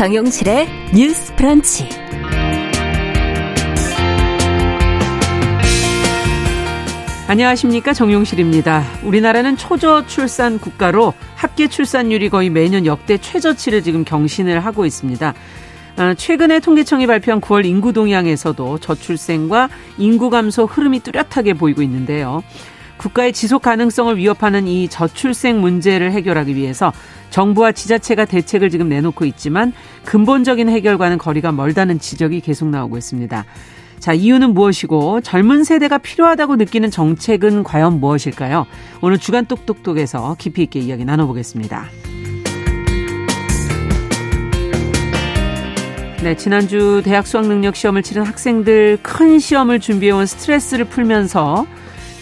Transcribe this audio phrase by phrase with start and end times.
[0.00, 1.86] 정용실의 뉴스 프런치.
[7.28, 8.82] 안녕하십니까 정용실입니다.
[9.04, 15.34] 우리나라는 초저 출산 국가로 합계 출산율이 거의 매년 역대 최저치를 지금 경신을 하고 있습니다.
[15.98, 22.42] 어, 최근에 통계청이 발표한 9월 인구 동향에서도 저출생과 인구 감소 흐름이 뚜렷하게 보이고 있는데요.
[22.96, 26.90] 국가의 지속 가능성을 위협하는 이 저출생 문제를 해결하기 위해서
[27.30, 29.72] 정부와 지자체가 대책을 지금 내놓고 있지만
[30.04, 33.44] 근본적인 해결과는 거리가 멀다는 지적이 계속 나오고 있습니다.
[33.98, 38.66] 자, 이유는 무엇이고 젊은 세대가 필요하다고 느끼는 정책은 과연 무엇일까요?
[39.02, 41.86] 오늘 주간 똑똑똑에서 깊이 있게 이야기 나눠보겠습니다.
[46.22, 51.66] 네, 지난주 대학 수학 능력 시험을 치른 학생들 큰 시험을 준비해온 스트레스를 풀면서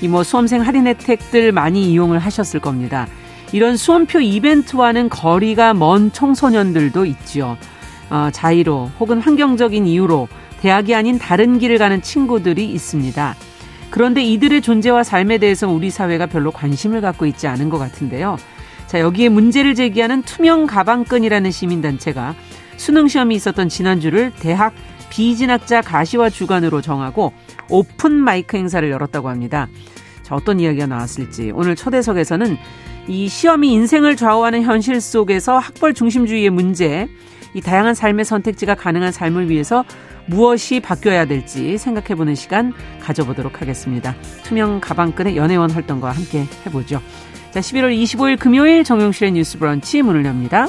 [0.00, 3.08] 이 뭐 수험생 할인 혜택들 많이 이용을 하셨을 겁니다.
[3.52, 7.56] 이런 수험표 이벤트와는 거리가 먼 청소년들도 있지요.
[8.10, 10.28] 어, 자의로 혹은 환경적인 이유로
[10.60, 13.36] 대학이 아닌 다른 길을 가는 친구들이 있습니다.
[13.90, 18.36] 그런데 이들의 존재와 삶에 대해서 우리 사회가 별로 관심을 갖고 있지 않은 것 같은데요.
[18.86, 22.34] 자, 여기에 문제를 제기하는 투명 가방끈이라는 시민단체가
[22.76, 24.74] 수능시험이 있었던 지난주를 대학
[25.10, 27.32] 비진학자 가시화 주간으로 정하고
[27.68, 29.68] 오픈 마이크 행사를 열었다고 합니다.
[30.28, 32.58] 자, 어떤 이야기가 나왔을지 오늘 초대석에서는
[33.08, 37.08] 이 시험이 인생을 좌우하는 현실 속에서 학벌 중심주의의 문제,
[37.54, 39.86] 이 다양한 삶의 선택지가 가능한 삶을 위해서
[40.26, 44.14] 무엇이 바뀌어야 될지 생각해보는 시간 가져보도록 하겠습니다.
[44.42, 47.00] 투명 가방끈의 연애원 활동과 함께 해보죠.
[47.50, 50.68] 자, 11월 25일 금요일 정용실의 뉴스 브런치 문을 엽니다.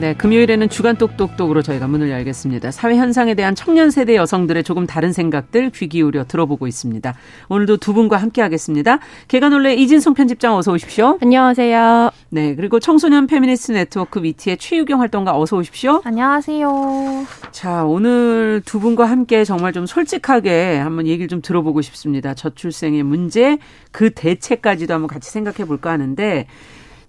[0.00, 2.70] 네, 금요일에는 주간 똑똑똑으로 저희가 문을 열겠습니다.
[2.70, 7.14] 사회 현상에 대한 청년 세대 여성들의 조금 다른 생각들 귀 기울여 들어보고 있습니다.
[7.50, 8.98] 오늘도 두 분과 함께 하겠습니다.
[9.28, 11.18] 계간홀로 이진송 편집장 어서 오십시오.
[11.20, 12.12] 안녕하세요.
[12.30, 16.00] 네, 그리고 청소년 페미니스트 네트워크 위티의 최유경 활동가 어서 오십시오.
[16.02, 17.26] 안녕하세요.
[17.52, 22.32] 자, 오늘 두 분과 함께 정말 좀 솔직하게 한번 얘기를 좀 들어보고 싶습니다.
[22.32, 23.58] 저출생의 문제,
[23.92, 26.46] 그 대책까지도 한번 같이 생각해 볼까 하는데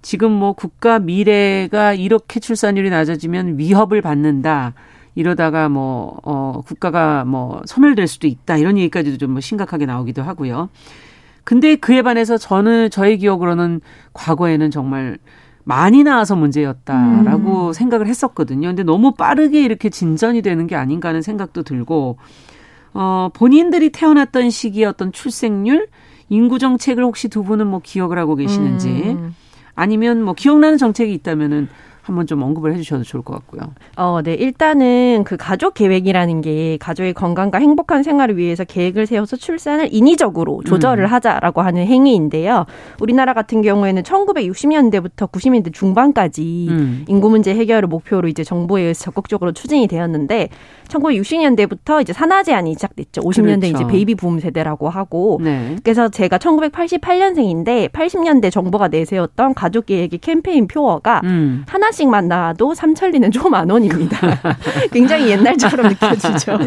[0.01, 4.73] 지금 뭐 국가 미래가 이렇게 출산율이 낮아지면 위협을 받는다.
[5.13, 8.57] 이러다가 뭐, 어, 국가가 뭐 소멸될 수도 있다.
[8.57, 10.69] 이런 얘기까지도 좀 뭐 심각하게 나오기도 하고요.
[11.44, 13.81] 근데 그에 반해서 저는 저의 기억으로는
[14.13, 15.17] 과거에는 정말
[15.63, 17.73] 많이 나와서 문제였다라고 음.
[17.73, 18.69] 생각을 했었거든요.
[18.69, 22.18] 근데 너무 빠르게 이렇게 진전이 되는 게 아닌가 하는 생각도 들고,
[22.94, 25.88] 어, 본인들이 태어났던 시기의 어떤 출생률,
[26.29, 29.35] 인구 정책을 혹시 두 분은 뭐 기억을 하고 계시는지, 음.
[29.76, 31.68] 아니면 뭐 기억나는 정책이 있다면은
[32.12, 33.74] 한번 좀 언급을 해주셔도 좋을 것 같고요.
[33.96, 34.34] 어, 네.
[34.34, 41.06] 일단은 그 가족 계획이라는 게 가족의 건강과 행복한 생활을 위해서 계획을 세워서 출산을 인위적으로 조절을
[41.06, 41.12] 음.
[41.12, 42.66] 하자라고 하는 행위인데요.
[43.00, 47.06] 우리나라 같은 경우에는 1960년대부터 90년대 중반까지 음.
[47.08, 50.50] 인구 문제 해결을 목표로 이제 정부에 의해서 적극적으로 추진이 되었는데
[50.90, 53.22] 1960년대부터 이제 산아 제한이 시작됐죠.
[53.22, 53.78] 50년대 그렇죠.
[53.78, 55.78] 이제 베이비 붐 세대라고 하고 네.
[55.84, 61.64] 그래서 제가 1988년생인데 80년대 정부가 내세웠던 가족 계획의 캠페인 표어가 음.
[61.68, 64.18] 하나씩만 낳아도 삼천리는 초만원입니다.
[64.91, 66.57] 굉장히 옛날처럼 느껴지죠.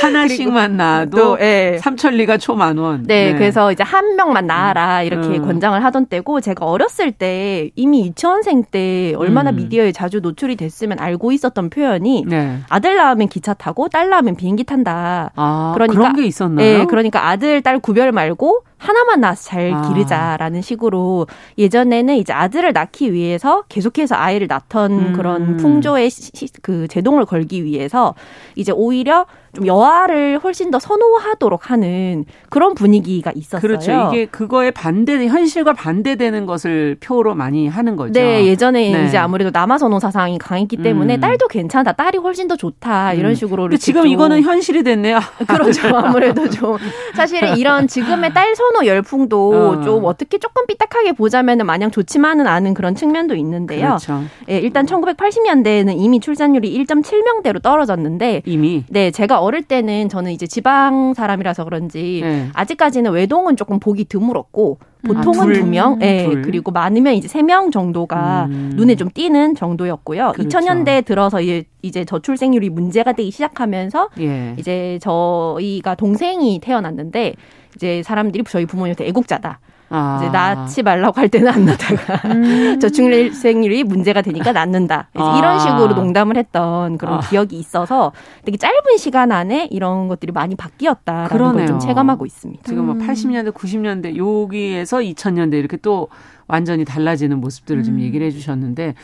[0.00, 1.78] 하나씩만 낳아도 네.
[1.78, 3.04] 삼천리가 초만 원.
[3.04, 5.44] 네, 네, 그래서 이제 한 명만 낳아라 이렇게 음.
[5.44, 9.56] 권장을 하던 때고 제가 어렸을 때 이미 유치원생 때 얼마나 음.
[9.56, 12.58] 미디어에 자주 노출이 됐으면 알고 있었던 표현이 네.
[12.68, 15.32] 아들 낳으면 기차 기차 타고 딸 낳으면 비행기 탄다.
[15.34, 16.78] 아, 그러니까 그런 게 있었나요?
[16.78, 19.88] 네, 그러니까 아들 딸 구별 말고 하나만 낳아서 잘 아.
[19.88, 25.12] 기르자라는 식으로 예전에는 이제 아들을 낳기 위해서 계속해서 아이를 낳던 음.
[25.12, 28.14] 그런 풍조의 시, 그 제동을 걸기 위해서
[28.56, 33.60] 이제 오히려 좀 여아를 훨씬 더 선호하도록 하는 그런 분위기가 있었어요.
[33.60, 34.10] 그렇죠.
[34.10, 38.12] 이게 그거에 반대 현실과 반대되는 것을 표로 많이 하는 거죠.
[38.12, 39.06] 네, 예전에 네.
[39.06, 41.20] 이제 아무래도 남아 선호 사상이 강했기 때문에 음.
[41.20, 43.34] 딸도 괜찮다, 딸이 훨씬 더 좋다 이런 음.
[43.34, 43.64] 식으로.
[43.64, 45.20] 근데 지금 이거는 현실이 됐네요.
[45.46, 45.88] 그렇죠.
[45.98, 46.78] 아무래도 좀
[47.14, 49.82] 사실 이런 지금의 딸 선호 열풍도 어.
[49.82, 53.86] 좀 어떻게 조금 삐딱하게 보자면은 마냥 좋지만은 않은 그런 측면도 있는데요.
[53.86, 54.22] 그렇죠.
[54.48, 61.14] 예, 일단 1980년대에는 이미 출산율이 1.7명대로 떨어졌는데 이미 네, 제가 어릴 때는 저는 이제 지방
[61.14, 62.48] 사람이라서 그런지 네.
[62.54, 67.42] 아직까지는 외동은 조금 보기 드물었고 보통은 아, 두 명, 예, 네, 그리고 많으면 이제 세
[67.42, 68.72] 명 정도가 음.
[68.76, 70.32] 눈에 좀 띄는 정도였고요.
[70.34, 70.58] 그렇죠.
[70.58, 74.54] 2000년대 들어서 이제 이제 저출생률이 문제가 되기 시작하면서 예.
[74.58, 77.34] 이제 저희가 동생이 태어났는데
[77.74, 79.58] 이제 사람들이 저희 부모님한테 애국자다.
[79.92, 80.18] 아.
[80.20, 82.78] 이제 낳지 말라고 할 때는 안 낳다가 음.
[82.80, 85.08] 저출생률이 문제가 되니까 낳는다.
[85.14, 85.36] 아.
[85.38, 87.20] 이런 식으로 농담을 했던 그런 아.
[87.20, 88.12] 기억이 있어서
[88.44, 92.62] 되게 짧은 시간 안에 이런 것들이 많이 바뀌었다라는 걸 좀 체감하고 있습니다.
[92.64, 93.52] 지금 뭐 80년대, 음.
[93.52, 96.08] 90년대 여기에서 2000년대 이렇게 또
[96.48, 98.00] 완전히 달라지는 모습들을 좀 음.
[98.00, 98.94] 얘기를 해주셨는데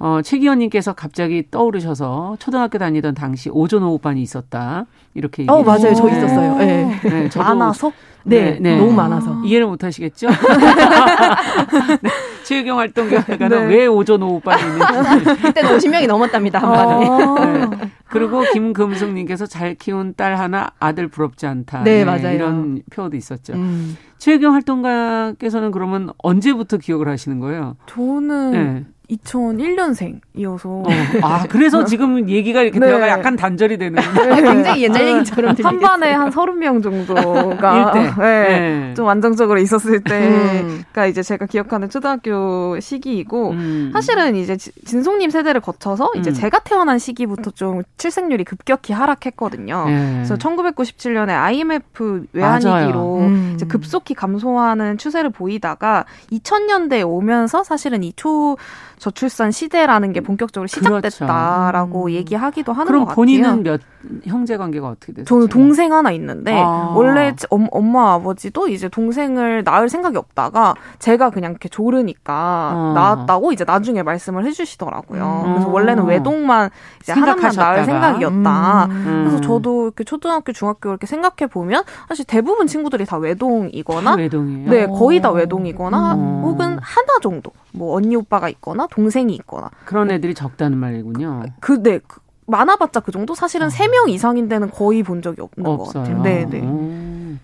[0.00, 5.44] 어, 최기현님께서 갑자기 떠오르셔서 초등학교 다니던 당시 오전 오후반이 있었다 이렇게.
[5.48, 6.56] 어 맞아요, 저 있었어요.
[6.58, 7.00] 네.
[7.02, 7.92] 네 저도 많아서.
[8.28, 8.76] 네, 네, 네.
[8.78, 10.28] 너무 많아서 이해를 못 하시겠죠?
[12.02, 12.10] 네.
[12.44, 13.64] 체육경 활동가는 네.
[13.66, 17.06] 왜 오전 오후반이 있는지 그때 50명이 넘었답니다 한 번에.
[17.08, 17.68] 어.
[17.68, 17.90] 네.
[18.06, 21.84] 그리고 김금숙님께서 잘 키운 딸 하나 아들 부럽지 않다.
[21.84, 22.32] 네, 맞아요.
[22.34, 23.52] 이런 표도 있었죠.
[23.54, 23.96] 음.
[24.18, 27.76] 최경 활동가께서는 그러면 언제부터 기억을 하시는 거예요?
[27.86, 30.66] 저는 2001년생이어서.
[30.66, 30.86] 어.
[31.22, 32.86] 아, 그래서 지금 얘기가 이렇게 네.
[32.86, 34.00] 대화가 약간 단절이 되는.
[34.00, 34.42] 네.
[34.42, 35.68] 굉장히 옛날 얘기처럼 들리겠어요.
[35.68, 38.12] 한 반에 한 30명 정도가 네.
[38.18, 38.94] 네.
[38.94, 41.08] 좀 안정적으로 있었을 때가 음.
[41.08, 43.90] 이제 제가 기억하는 초등학교 시기이고 음.
[43.92, 46.34] 사실은 이제 진송님 세대를 거쳐서 이제 음.
[46.34, 49.84] 제가 태어난 시기부터 좀 출생률이 급격히 하락했거든요.
[49.86, 50.12] 네.
[50.16, 53.52] 그래서 1997년에 IMF 외환위기로 음.
[53.54, 58.56] 이제 급속히 감소하는 추세를 보이다가 2000년대에 오면서 사실은 이초
[58.98, 62.16] 저출산 시대라는 게 본격적으로 시작됐다라고 그렇죠.
[62.16, 63.04] 얘기하기도 하는 것 같아요.
[63.04, 63.80] 그럼 본인은 몇
[64.24, 65.24] 형제 관계가 어떻게 되세요?
[65.24, 66.92] 저는 동생 하나 있는데 아.
[66.94, 72.92] 원래 엄마 아버지도 이제 동생을 낳을 생각이 없다가 제가 그냥 이렇게 조르니까 아.
[72.94, 75.42] 낳았다고 이제 나중에 말씀을 해주시더라고요.
[75.46, 75.52] 음.
[75.54, 76.70] 그래서 원래는 외동만
[77.02, 78.86] 이제 하나만 낳을 생각이었다.
[78.86, 79.24] 음.
[79.26, 84.70] 그래서 저도 이렇게 초등학교, 중학교 이렇게 생각해 보면 사실 대부분 친구들이 다 외동이거나 외동이에요?
[84.70, 86.42] 네 거의 다 외동이거나 음.
[86.44, 91.42] 혹은 하나 정도 뭐 언니 오빠가 있거나 동생이 있거나 그런 애들이 적다는 말이군요.
[91.60, 92.00] 그 네.
[92.06, 96.04] 그, 많아봤자 그 정도 사실은 세 명 이상인 데는 거의 본 적이 없는 없어요.
[96.04, 96.22] 것 같아요.
[96.22, 97.38] 네, 네.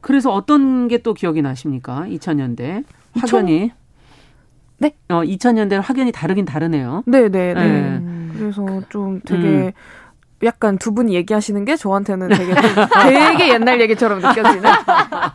[0.00, 2.04] 그래서 어떤 게 또 기억이 나십니까?
[2.08, 2.84] 2000년대
[3.14, 3.72] 확연히
[4.78, 4.94] 네?
[5.08, 7.02] 어 2000년대 확연히 다르긴 다르네요.
[7.06, 7.98] 네, 네, 네.
[7.98, 8.02] 네.
[8.32, 9.72] 그래서 좀 되게 음.
[10.44, 14.62] 약간 두 분이 얘기하시는 게 저한테는 되게 되게 옛날 얘기처럼 느껴지는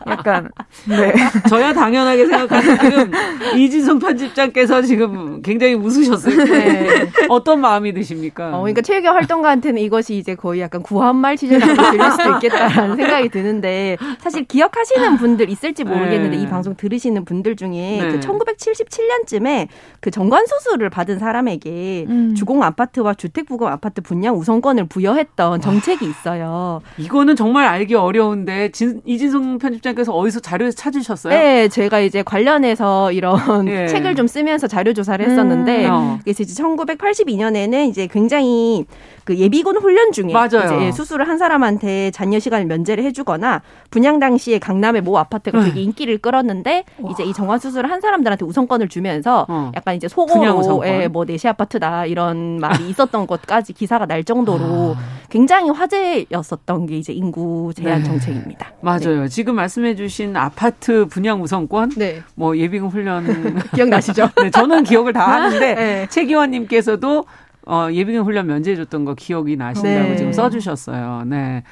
[0.06, 0.50] 약간
[0.88, 1.14] 네
[1.48, 3.12] 저야 당연하게 생각하는 지금
[3.58, 6.44] 이진성 편집장께서 지금 굉장히 웃으셨어요.
[6.44, 7.10] 네.
[7.28, 8.56] 어떤 마음이 드십니까?
[8.56, 13.98] 어, 그러니까 체육계 활동가한테는 이것이 이제 거의 약간 구한말 시절로 들릴 수도 있겠다라는 생각이 드는데
[14.20, 16.42] 사실 기억하시는 분들 있을지 모르겠는데 네.
[16.42, 18.08] 이 방송 들으시는 분들 중에 네.
[18.10, 19.68] 그 1977년쯤에
[20.00, 22.34] 그 정관 수술을 받은 사람에게 음.
[22.34, 26.80] 주공 아파트와 주택 부검 아파트 분양 우선권을 부여했던 정책이 있어요.
[26.98, 31.36] 이거는 정말 알기 어려운데 진, 이진성 편집장께서 어디서 자료에서 찾으셨어요?
[31.36, 33.88] 네, 제가 이제 관련해서 이런 네.
[33.88, 36.18] 책을 좀 쓰면서 자료 조사를 했었는데 음, 어.
[36.22, 38.84] 그래서 이제 1982년에는 이제 굉장히
[39.24, 40.80] 그 예비군 훈련 중에 맞아요.
[40.80, 45.82] 이제 수술을 한 사람한테 잔여 시간을 면제를 해주거나 분양 당시에 강남의 모 아파트가 되게 네.
[45.82, 47.10] 인기를 끌었는데 와.
[47.10, 49.72] 이제 이 정관 수술을 한 사람들한테 우선권을 주면서 어.
[49.74, 55.24] 약간 이제 속어로 예, 뭐 내시 아파트다 이런 말이 있었던 것까지 기사가 날 정도로 아.
[55.30, 58.08] 굉장히 화제였었던 게 이제 인구 제한 네.
[58.08, 58.72] 정책입니다.
[58.80, 59.22] 맞아요.
[59.22, 59.28] 네.
[59.28, 62.22] 지금 말씀해주신 아파트 분양 우선권, 네.
[62.34, 63.24] 뭐 예비군 훈련
[63.74, 64.28] 기억나시죠?
[64.42, 66.06] 네, 저는 기억을 다 하는데 네.
[66.10, 67.24] 최 기원님께서도
[67.66, 70.16] 어, 예비군 훈련 면제해줬던 거 기억이 나신다고 네.
[70.16, 71.24] 지금 써주셨어요.
[71.26, 71.62] 네.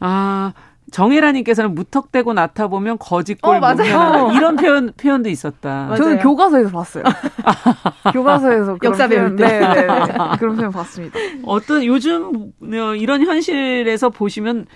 [0.00, 0.52] 아,
[0.90, 4.32] 정혜라님께서는 무턱대고 나타 보면 거짓골 어, 맞아요.
[4.34, 5.86] 이런 표현 표현도 있었다.
[5.86, 5.96] 맞아요.
[5.96, 7.04] 저는 교과서에서 봤어요.
[8.12, 9.86] 교과서에서 역사 배울 때 네, 네, 네.
[10.38, 11.18] 그런 표현 봤습니다.
[11.44, 14.66] 어떤 요즘 어, 이런 현실에서 보시면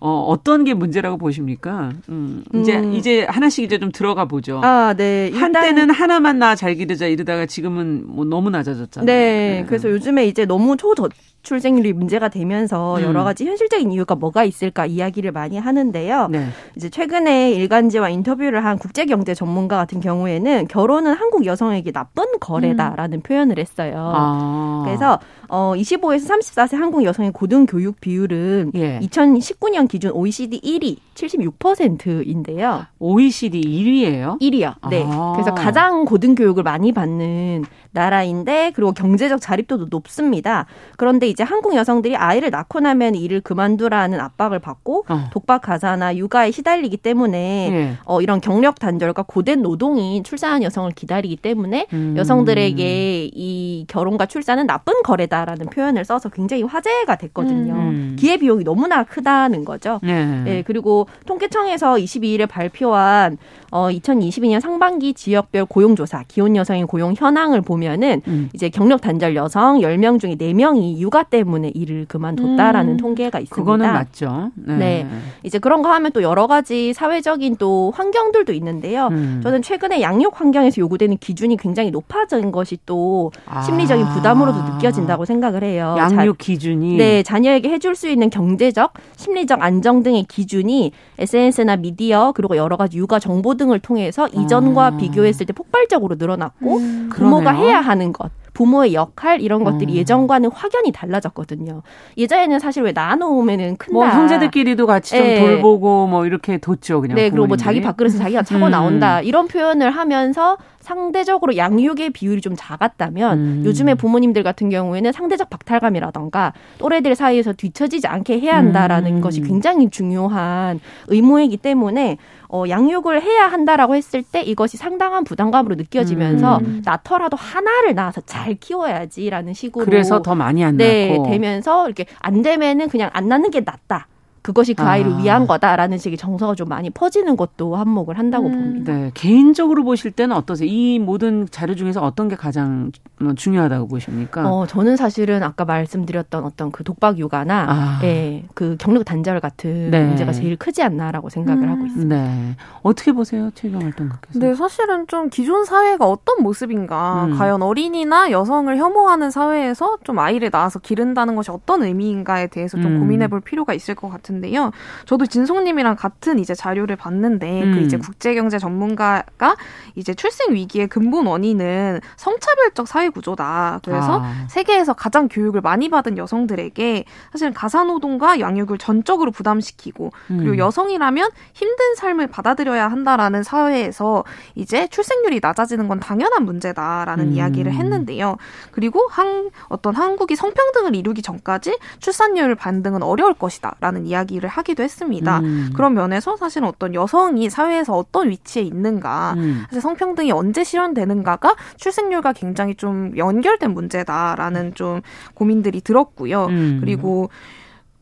[0.00, 1.92] 어, 어떤 게 문제라고 보십니까?
[2.08, 2.94] 음, 이제, 음.
[2.94, 4.60] 이제 하나씩 이제 좀 들어가 보죠.
[4.62, 5.30] 아, 네.
[5.34, 9.06] 한때는 하나만 나 잘 기르자 이러다가 지금은 뭐 너무 낮아졌잖아요.
[9.06, 9.60] 네.
[9.60, 9.64] 네.
[9.66, 11.08] 그래서 요즘에 이제 너무 초저,
[11.48, 13.02] 출생률이 문제가 되면서 음.
[13.02, 16.28] 여러 가지 현실적인 이유가 뭐가 있을까 이야기를 많이 하는데요.
[16.28, 16.48] 네.
[16.76, 23.22] 이제 최근에 일간지와 인터뷰를 한 국제경제 전문가 같은 경우에는 결혼은 한국 여성에게 나쁜 거래다라는 음.
[23.22, 24.12] 표현을 했어요.
[24.14, 24.82] 아.
[24.84, 29.00] 그래서 어 25에서 34세 한국 여성의 고등 교육 비율은 예.
[29.00, 32.84] 2019년 기준 OECD 1위 76%인데요.
[32.98, 34.38] OECD 1위예요?
[34.42, 34.74] 1위요.
[34.90, 35.02] 네.
[35.06, 35.32] 아.
[35.34, 37.64] 그래서 가장 고등 교육을 많이 받는
[37.98, 40.66] 나라인데 그리고 경제적 자립도도 높습니다.
[40.96, 45.24] 그런데 이제 한국 여성들이 아이를 낳고 나면 일을 그만두라는 압박을 받고 어.
[45.32, 47.92] 독박 가사나 육아에 시달리기 때문에 예.
[48.04, 52.14] 어, 이런 경력 단절과 고된 노동이 출산한 여성을 기다리기 때문에 음.
[52.16, 57.72] 여성들에게 이 결혼과 출산은 나쁜 거래다라는 표현을 써서 굉장히 화제가 됐거든요.
[57.74, 58.16] 음.
[58.18, 60.00] 기회 비용이 너무나 크다는 거죠.
[60.04, 60.24] 예.
[60.44, 63.38] 네, 그리고 통계청에서 22일에 발표한
[63.70, 68.50] 어, 2022년 상반기 지역별 고용조사 기혼 여성의 고용 현황을 보면 보면은 음.
[68.52, 72.96] 이제 경력 단절 여성 10명 중에 4명이 육아 때문에 일을 그만뒀다라는 음.
[72.98, 73.54] 통계가 있습니다.
[73.54, 74.50] 그거는 맞죠.
[74.54, 74.76] 네.
[74.76, 75.06] 네.
[75.42, 79.08] 이제 그런 거 하면 또 여러 가지 사회적인 또 환경들도 있는데요.
[79.08, 79.40] 음.
[79.42, 83.62] 저는 최근에 양육 환경에서 요구되는 기준이 굉장히 높아진 것이 또 아.
[83.62, 85.94] 심리적인 부담으로도 느껴진다고 생각을 해요.
[85.98, 92.56] 양육 기준이 네, 자녀에게 해줄 수 있는 경제적, 심리적 안정 등의 기준이 SNS나 미디어 그리고
[92.56, 94.96] 여러 가지 육아 정보 등을 통해서 이전과 아.
[94.96, 99.96] 비교했을 때 폭발적으로 늘어났고 음, 부모가 해야 하는 것 부모의 역할 이런 것들이 음.
[99.98, 101.82] 예전과는 확연히 달라졌거든요.
[102.16, 103.92] 예전에는 사실 왜 나눠오면은 큰다.
[103.92, 105.38] 뭐 형제들끼리도 같이 좀 네.
[105.38, 107.14] 돌보고 뭐 이렇게 뒀죠 그냥.
[107.14, 107.30] 네, 부모님들이.
[107.30, 108.70] 그리고 뭐 자기 밥그릇은 자기가 차고 음.
[108.72, 113.62] 나온다 이런 표현을 하면서 상대적으로 양육의 비율이 좀 작았다면 음.
[113.64, 119.20] 요즘에 부모님들 같은 경우에는 상대적 박탈감이라던가 또래들 사이에서 뒤처지지 않게 해야 한다라는 음.
[119.20, 122.16] 것이 굉장히 중요한 의무이기 때문에
[122.48, 126.82] 어, 양육을 해야 한다라고 했을 때 이것이 상당한 부담감으로 느껴지면서 음.
[126.84, 132.42] 낳더라도 하나를 낳아서 잘 키워야지라는 식으로 그래서 더 많이 안 네, 낳고 되면서 이렇게 안
[132.42, 134.06] 되면은 그냥 안 낳는 게 낫다.
[134.48, 135.16] 그것이 그 아이를 아.
[135.18, 138.52] 위한 거다라는 식의 정서가 좀 많이 퍼지는 것도 한몫을 한다고 음.
[138.52, 138.92] 봅니다.
[138.94, 139.10] 네.
[139.12, 140.66] 개인적으로 보실 때는 어떠세요?
[140.66, 142.90] 이 모든 자료 중에서 어떤 게 가장
[143.36, 144.50] 중요하다고 보십니까?
[144.50, 148.00] 어, 저는 사실은 아까 말씀드렸던 어떤 그 독박 육아나 아.
[148.04, 150.06] 예, 그 경력 단절 같은 네.
[150.06, 151.70] 문제가 제일 크지 않나라고 생각을 음.
[151.70, 152.16] 하고 있습니다.
[152.16, 152.56] 네.
[152.80, 153.50] 어떻게 보세요?
[153.54, 154.38] 최경 활동가께서?
[154.38, 157.36] 네, 사실은 좀 기존 사회가 어떤 모습인가, 음.
[157.36, 163.00] 과연 어린이나 여성을 혐오하는 사회에서 좀 아이를 낳아서 기른다는 것이 어떤 의미인가에 대해서 좀 음.
[163.00, 164.72] 고민해 볼 필요가 있을 것 같은데 같은데요.
[165.04, 167.72] 저도 진송님이랑 같은 이제 자료를 봤는데 그 음.
[167.74, 169.56] 그 이제 국제경제 전문가가
[169.94, 173.80] 이제 출생 위기의 근본 원인은 성차별적 사회 구조다.
[173.84, 174.46] 그래서 아.
[174.48, 180.58] 세계에서 가장 교육을 많이 받은 여성들에게 사실은 가사노동과 양육을 전적으로 부담시키고 그리고 음.
[180.58, 187.32] 여성이라면 힘든 삶을 받아들여야 한다라는 사회에서 이제 출생률이 낮아지는 건 당연한 문제다라는 음.
[187.32, 188.36] 이야기를 했는데요.
[188.70, 195.40] 그리고 한 어떤 한국이 성평등을 이루기 전까지 출산율 반등은 어려울 것이다라는 이야기 이야기를 하기도 했습니다.
[195.40, 195.70] 음.
[195.74, 199.64] 그런 면에서 사실은 어떤 여성이 사회에서 어떤 위치에 있는가, 음.
[199.68, 205.00] 사실 성평등이 언제 실현되는가가 출생률과 굉장히 좀 연결된 문제다라는 좀
[205.34, 206.46] 고민들이 들었고요.
[206.46, 206.78] 음.
[206.80, 207.30] 그리고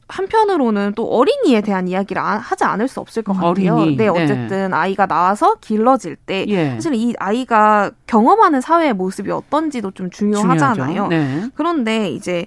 [0.08, 3.74] 한편으로는 또 어린이에 대한 이야기를 하지 않을 수 없을 것 같아요.
[3.74, 3.96] 어린이.
[3.96, 4.08] 네, 네.
[4.08, 4.76] 어쨌든 네.
[4.76, 6.70] 아이가 나와서 길러질 때 예.
[6.74, 11.08] 사실 이 아이가 경험하는 사회의 모습이 어떤지도 좀 중요하잖아요.
[11.08, 11.50] 네.
[11.56, 12.46] 그런데 이제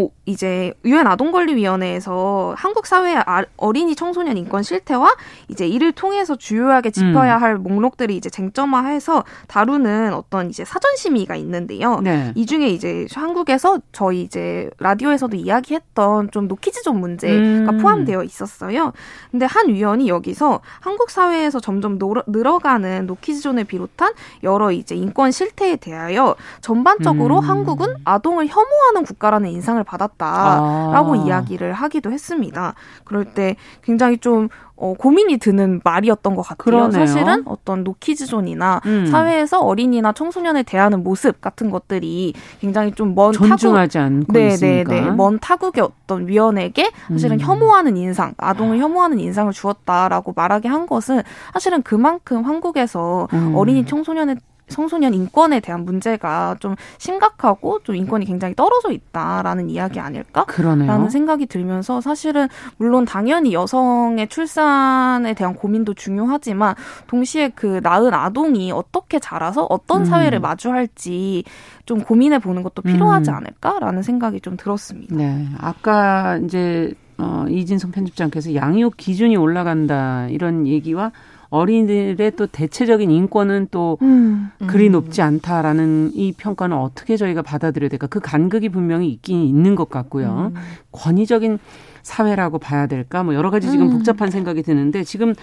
[0.00, 5.16] 오, 이제 유엔 아동권리위원회에서 한국 사회의 아, 어린이 청소년 인권 실태와
[5.48, 7.42] 이제 이를 통해서 주요하게 짚어야 음.
[7.42, 11.98] 할 목록들이 이제 쟁점화해서 다루는 어떤 이제 사전 심의가 있는데요.
[12.00, 12.30] 네.
[12.36, 17.78] 이 중에 이제 한국에서 저희 이제 라디오에서도 이야기했던 좀 노키즈존 문제가 음.
[17.82, 18.92] 포함되어 있었어요.
[19.32, 24.12] 근데 한 위원이 여기서 한국 사회에서 점점 노, 늘어가는 노키즈존을 비롯한
[24.44, 27.44] 여러 이제 인권 실태에 대하여 전반적으로 음.
[27.44, 31.16] 한국은 아동을 혐오하는 국가라는 인상을 받았다라고 아.
[31.16, 32.74] 이야기를 하기도 했습니다.
[33.04, 34.48] 그럴 때 굉장히 좀
[34.80, 36.56] 어, 고민이 드는 말이었던 것 같아요.
[36.58, 37.06] 그러네요.
[37.06, 39.06] 사실은 어떤 노키즈존이나 음.
[39.06, 44.92] 사회에서 어린이나 청소년을 대하는 모습 같은 것들이 굉장히 좀먼 존중하지 타국, 않고 네, 있으니까.
[44.92, 45.10] 네, 네.
[45.10, 47.40] 먼 타국의 어떤 위원에게 사실은 음.
[47.40, 53.54] 혐오하는 인상, 아동을 혐오하는 인상을 주었다라고 말하게 한 것은 사실은 그만큼 한국에서 음.
[53.56, 54.36] 어린이 청소년에
[54.68, 60.44] 청소년 인권에 대한 문제가 좀 심각하고 좀 인권이 굉장히 떨어져 있다라는 이야기 아닐까?
[60.44, 60.88] 그러네요.
[60.88, 66.74] 라는 생각이 들면서 사실은 물론 당연히 여성의 출산에 대한 고민도 중요하지만
[67.06, 70.04] 동시에 그 낳은 아동이 어떻게 자라서 어떤 음.
[70.04, 71.44] 사회를 마주할지
[71.86, 73.36] 좀 고민해 보는 것도 필요하지 음.
[73.36, 75.16] 않을까라는 생각이 좀 들었습니다.
[75.16, 75.46] 네.
[75.58, 81.10] 아까 이제 어, 이진성 편집장께서 양육 기준이 올라간다 이런 얘기와
[81.50, 84.50] 어린이들의 또 대체적인 인권은 또 음.
[84.66, 84.92] 그리 음.
[84.92, 88.06] 높지 않다라는 이 평가는 어떻게 저희가 받아들여야 될까?
[88.06, 90.52] 그 간극이 분명히 있긴 있는 것 같고요.
[90.54, 90.60] 음.
[90.92, 91.58] 권위적인
[92.02, 93.22] 사회라고 봐야 될까?
[93.22, 93.92] 뭐 여러 가지 지금 음.
[93.92, 95.34] 복잡한 생각이 드는데 지금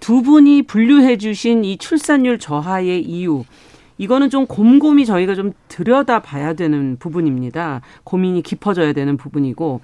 [0.00, 3.44] 두 분이 분류해 주신 이 출산율 저하의 이유
[3.98, 7.82] 이거는 좀 곰곰이 저희가 좀 들여다 봐야 되는 부분입니다.
[8.02, 9.80] 고민이 깊어져야 되는 부분이고.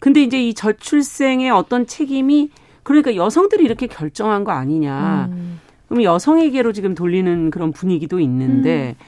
[0.00, 2.50] 근데 이제 이 저출생의 어떤 책임이
[2.82, 5.28] 그러니까 여성들이 이렇게 결정한 거 아니냐.
[5.30, 5.60] 음.
[5.88, 9.04] 그럼 여성에게로 지금 돌리는 그런 분위기도 있는데 음.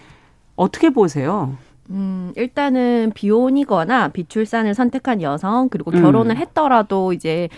[0.56, 1.56] 어떻게 보세요?
[1.90, 6.02] 음, 일단은 비혼이거나 비출산을 선택한 여성 그리고 음.
[6.02, 7.48] 결혼을 했더라도 이제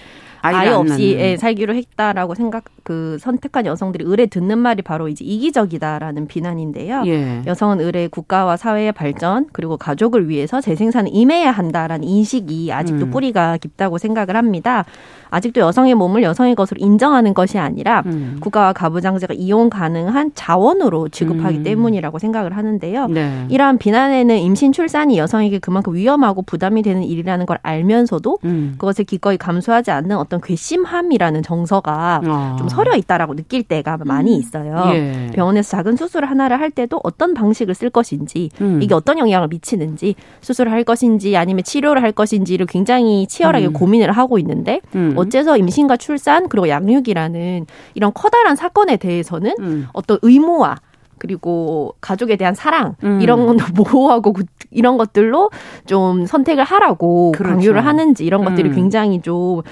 [0.43, 6.29] 아예 없이 예, 살기로 했다라고 생각 그 선택한 여성들이 을에 듣는 말이 바로 이제 이기적이다라는
[6.29, 7.03] 비난인데요.
[7.07, 7.43] 예.
[7.47, 13.11] 여성은 을의 국가와 사회의 발전 그리고 가족을 위해서 재생산을 임해야 한다라는 인식이 아직도 음.
[13.11, 14.85] 뿌리가 깊다고 생각을 합니다.
[15.31, 18.39] 아직도 여성의 몸을 여성의 것으로 인정하는 것이 아니라 음.
[18.41, 21.63] 국가와 가부장제가 이용 가능한 자원으로 취급하기 음.
[21.63, 23.07] 때문이라고 생각을 하는데요.
[23.09, 23.47] 네.
[23.49, 28.75] 이러한 비난에는 임신 출산이 여성에게 그만큼 위험하고 부담이 되는 일이라는 걸 알면서도 음.
[28.79, 32.57] 그것을 기꺼이 감수하지 않는 어떤 괘씸함이라는 정서가 어.
[32.59, 34.39] 좀 서려 있다라고 느낄 때가 많이 음.
[34.39, 34.85] 있어요.
[34.95, 35.31] 예.
[35.35, 38.81] 병원에서 작은 수술 하나를 할 때도 어떤 방식을 쓸 것인지 음.
[38.83, 43.73] 이게 어떤 영향을 미치는지 수술을 할 것인지 아니면 치료를 할 것인지를 굉장히 치열하게 음.
[43.73, 45.13] 고민을 하고 있는데 음.
[45.17, 49.89] 어째서 임신과 출산 그리고 양육이라는 이런 커다란 사건에 대해서는 음.
[49.93, 50.77] 어떤 의무와
[51.19, 53.21] 그리고 가족에 대한 사랑 음.
[53.21, 54.35] 이런 모호하고
[54.71, 55.51] 이런 것들로
[55.87, 57.57] 좀 선택을 하라고 그렇죠.
[57.57, 58.75] 강요를 하는지 이런 것들이 음.
[58.75, 59.63] 굉장히 좀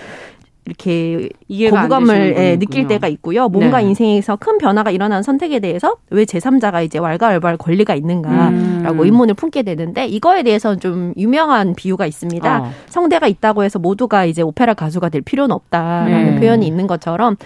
[0.66, 1.28] 이렇게
[1.70, 3.48] 거부감을 예, 느낄 때가 있고요.
[3.48, 3.88] 뭔가 네.
[3.88, 9.04] 인생에서 큰 변화가 일어난 선택에 대해서 왜 제3자가 이제 왈가왈부할 권리가 있는가라고 음.
[9.04, 12.62] 의문을 품게 되는데 이거에 대해서는 좀 유명한 비유가 있습니다.
[12.62, 12.70] 어.
[12.86, 16.40] 성대가 있다고 해서 모두가 이제 오페라 가수가 될 필요는 없다라는 네.
[16.40, 17.36] 표현이 있는 것처럼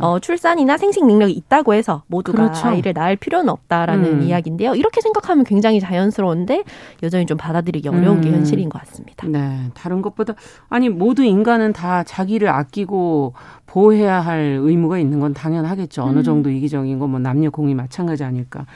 [0.00, 2.68] 어, 출산이나 생식 능력이 있다고 해서 모두가 그렇죠.
[2.68, 4.22] 아이를 낳을 필요는 없다라는 음.
[4.22, 4.76] 이야기인데요.
[4.76, 6.62] 이렇게 생각하면 굉장히 자연스러운데
[7.02, 8.20] 여전히 좀 받아들이기 어려운 음.
[8.20, 9.26] 게 현실인 것 같습니다.
[9.26, 10.34] 네, 다른 것보다
[10.68, 13.34] 아니 모두 인간은 다 자기를 아 아끼고
[13.68, 16.02] 보호해야 할 의무가 있는 건 당연하겠죠.
[16.02, 16.22] 어느 음.
[16.22, 18.66] 정도 이기적인 건 뭐 남녀 공이 마찬가지 아닐까.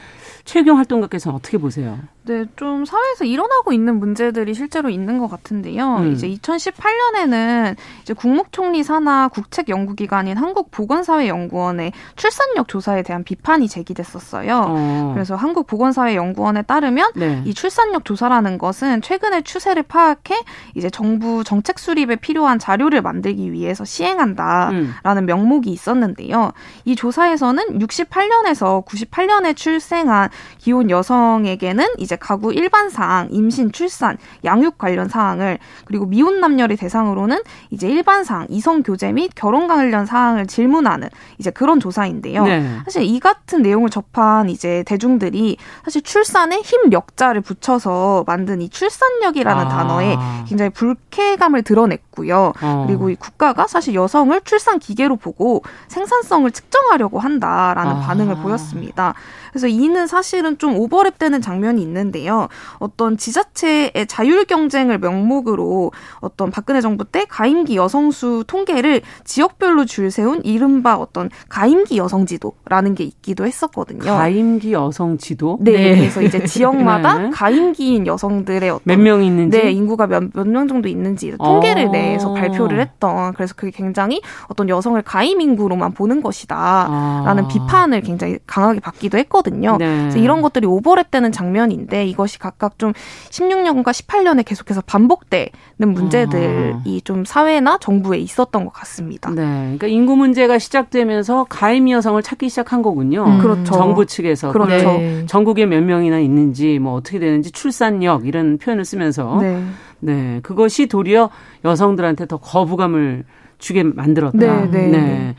[0.45, 1.99] 최경 활동가께서는 어떻게 보세요?
[2.25, 5.97] 네, 좀 사회에서 일어나고 있는 문제들이 실제로 있는 것 같은데요.
[5.99, 6.13] 음.
[6.13, 14.65] 이제 2018년에는 이제 국무총리 산하 국책 연구기관인 한국보건사회연구원의 출산력 조사에 대한 비판이 제기됐었어요.
[14.69, 15.11] 어.
[15.15, 17.43] 그래서 한국보건사회연구원에 따르면 네.
[17.45, 20.37] 이 출산력 조사라는 것은 최근의 추세를 파악해
[20.75, 24.71] 이제 정부 정책 수립에 필요한 자료를 만들기 위해서 시행한다
[25.03, 25.27] 라는 음.
[25.27, 26.53] 명목이 있었는데요.
[26.85, 35.09] 이 조사에서는 68년에서 98년에 출생한 기혼 여성에게는 이제 가구 일반 사항, 임신, 출산, 양육 관련
[35.09, 37.39] 사항을 그리고 미혼 남녀를 대상으로는
[37.71, 41.09] 이제 일반 사항, 이성 교제 및 결혼 관련 사항을 질문하는
[41.39, 42.45] 이제 그런 조사인데요.
[42.45, 42.79] 네.
[42.85, 49.69] 사실 이 같은 내용을 접한 이제 대중들이 사실 출산에 힘력자를 붙여서 만든 이 출산력이라는 아.
[49.69, 52.53] 단어에 굉장히 불쾌감을 드러냈고요.
[52.61, 52.85] 어.
[52.87, 58.01] 그리고 이 국가가 사실 여성을 출산 기계로 보고 생산성을 측정하려고 한다라는 아.
[58.01, 59.15] 반응을 보였습니다.
[59.53, 62.49] 그래서 이는 사실은 좀 오버랩되는 장면이 있는데요.
[62.79, 70.41] 어떤 지자체의 자율 경쟁을 명목으로 어떤 박근혜 정부 때 가임기 여성수 통계를 지역별로 줄 세운
[70.43, 74.01] 이른바 어떤 가임기 여성 지도라는 게 있기도 했었거든요.
[74.05, 75.59] 가임기 여성 지도?
[75.61, 75.99] 네, 네.
[75.99, 77.31] 그래서 이제 지역마다 네.
[77.31, 81.91] 가임기인 여성들의 어떤 몇 명 있는지 네, 인구가 몇 명 정도 있는지 통계를 어.
[81.91, 87.49] 내서 발표를 했던 그래서 그게 굉장히 어떤 여성을 가임 인구로만 보는 것이다라는 아.
[87.49, 89.42] 비판을 굉장히 강하게 받기도 했거든요.
[89.43, 89.77] 했거든요.
[89.79, 89.99] 네.
[90.01, 92.93] 그래서 이런 것들이 오버랩되는 장면인데 이것이 각각 좀
[93.31, 95.53] 16년과 18년에 계속해서 반복되는
[95.87, 97.01] 문제들이 아.
[97.05, 99.31] 좀 사회나 정부에 있었던 것 같습니다.
[99.31, 99.43] 네.
[99.45, 103.25] 그러니까 인구 문제가 시작되면서 가임 여성을 찾기 시작한 거군요.
[103.25, 103.39] 음.
[103.41, 103.75] 그렇죠.
[103.75, 104.53] 정부 측에서.
[104.53, 104.73] 그렇죠.
[104.73, 105.27] 네.
[105.27, 109.63] 전국에 몇 명이나 있는지 뭐 어떻게 되는지 출산력 이런 표현을 쓰면서 네.
[110.01, 110.41] 네.
[110.43, 111.31] 그것이 도리어
[111.65, 113.25] 여성들한테 더 거부감을
[113.59, 114.67] 주게 만들었다.
[114.67, 114.87] 네.
[114.89, 115.35] 네.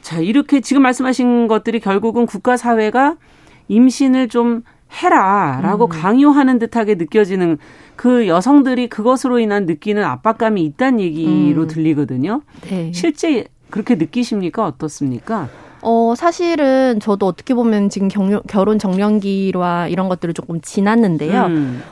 [0.00, 0.02] 네.
[0.02, 3.16] 자, 이렇게 지금 말씀하신 것들이 결국은 국가 사회가
[3.68, 4.62] 임신을 좀
[5.02, 5.88] 해라라고 음.
[5.88, 7.58] 강요하는 듯하게 느껴지는
[7.96, 11.68] 그 여성들이 그것으로 인한 느끼는 압박감이 있다는 얘기로 음.
[11.68, 12.42] 들리거든요.
[12.62, 12.90] 네.
[12.92, 14.66] 실제 그렇게 느끼십니까?
[14.66, 15.48] 어떻습니까?
[15.82, 21.46] 어, 사실은 저도 어떻게 보면 지금 경력, 결혼 정년기와 이런 것들을 조금 지났는데요.
[21.46, 21.82] 음.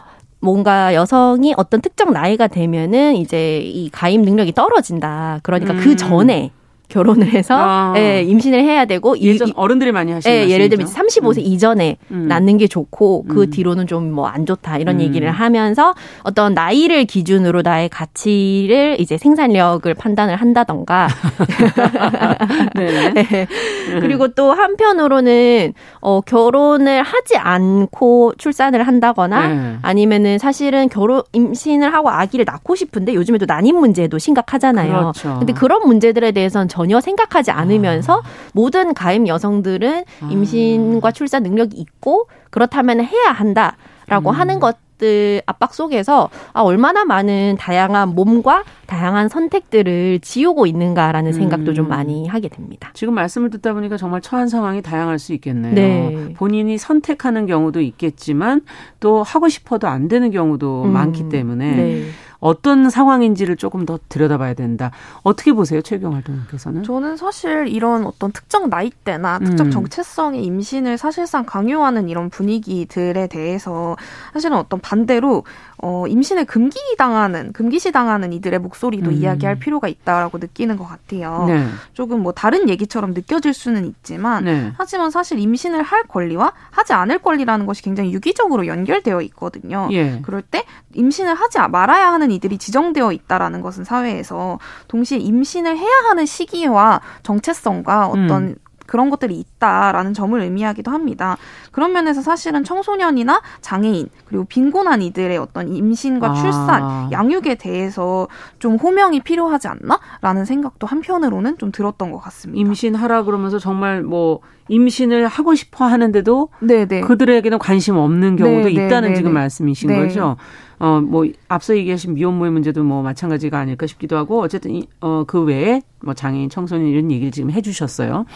[0.40, 5.40] 뭔가 여성이 어떤 특정 나이가 되면은 이제 이 가입 능력이 떨어진다.
[5.42, 5.85] 그러니까 그 음.
[5.85, 6.51] 그 전에
[6.88, 7.94] 결혼을 해서 아.
[7.96, 11.42] 예, 임신을 해야 되고 예전 어른들이 많이 하시는 예, 예를 들면 35세 음.
[11.42, 12.29] 이전에 음.
[12.29, 13.51] 낳는 게 좋고 그 음.
[13.51, 15.01] 뒤로는 좀 뭐 안 좋다 이런 음.
[15.01, 21.09] 얘기를 하면서 어떤 나이를 기준으로 나의 가치를 이제 생산력을 판단을 한다던가
[22.74, 23.12] 네.
[23.12, 23.46] 네.
[24.01, 29.77] 그리고 또 한편으로는 어 결혼을 하지 않고 출산을 한다거나 네.
[29.83, 34.92] 아니면은 사실은 결혼 임신을 하고 아기를 낳고 싶은데 요즘에도 난임 문제도 심각하잖아요.
[34.92, 35.37] 그렇죠.
[35.38, 38.50] 근데 그런 문제들에 대해서는 전혀 생각하지 않으면서 아.
[38.52, 40.28] 모든 가임 여성들은 아.
[40.30, 44.34] 임신과 출산 능력이 있고 그렇다면 해야 한다라고 음.
[44.34, 51.72] 하는 것 들 압박 속에서 아 얼마나 많은 다양한 몸과 다양한 선택들을 지우고 있는가라는 생각도
[51.72, 51.74] 음.
[51.74, 52.90] 좀 많이 하게 됩니다.
[52.94, 55.74] 지금 말씀을 듣다 보니까 정말 처한 상황이 다양할 수 있겠네요.
[55.74, 56.34] 네.
[56.36, 58.62] 본인이 선택하는 경우도 있겠지만
[59.00, 60.92] 또 하고 싶어도 안 되는 경우도 음.
[60.92, 62.04] 많기 때문에 네.
[62.40, 64.90] 어떤 상황인지를 조금 더 들여다봐야 된다.
[65.22, 66.85] 어떻게 보세요, 최경 활 동님께서는?
[66.85, 69.70] 저는 사실 이런 어떤 특정 나이대나 특정 음.
[69.70, 73.96] 정체성의 임신을 사실상 강요하는 이런 분위기들에 대해서
[74.33, 75.44] 사실은 어떤 반대로
[75.80, 79.16] 어, 임신을 금기 당하는, 금기시 당하는 이들의 목소리도 음.
[79.16, 81.44] 이야기할 필요가 있다라고 느끼는 것 같아요.
[81.46, 81.66] 네.
[81.92, 84.72] 조금 뭐 다른 얘기처럼 느껴질 수는 있지만, 네.
[84.76, 89.88] 하지만 사실 임신을 할 권리와 하지 않을 권리라는 것이 굉장히 유기적으로 연결되어 있거든요.
[89.92, 90.20] 예.
[90.22, 90.64] 그럴 때
[90.94, 98.08] 임신을 하지 말아야 하는 이들이 지정되어 있다라는 것은 사회에서 동시에 임신을 해야 하는 시기와 정체성과
[98.08, 98.54] 어떤 음.
[98.88, 101.37] 그런 것들이 있다라는 점을 의미하기도 합니다.
[101.70, 106.35] 그런 면에서 사실은 청소년이나 장애인 그리고 빈곤한 이들의 어떤 임신과 아.
[106.35, 108.27] 출산, 양육에 대해서
[108.59, 112.59] 좀 호명이 필요하지 않나라는 생각도 한편으로는 좀 들었던 것 같습니다.
[112.59, 117.03] 임신하라 그러면서 정말 뭐 임신을 하고 싶어 하는데도 네네.
[117.03, 118.87] 그들에게는 관심 없는 경우도 네네.
[118.87, 119.16] 있다는 네네.
[119.16, 119.98] 지금 말씀이신 네.
[119.98, 120.37] 거죠.
[120.78, 125.42] 어, 뭐, 앞서 얘기하신 미혼모의 문제도 뭐 마찬가지가 아닐까 싶기도 하고, 어쨌든, 이, 어, 그
[125.42, 128.26] 외에 뭐 장애인, 청소년 이런 얘기를 지금 해 주셨어요.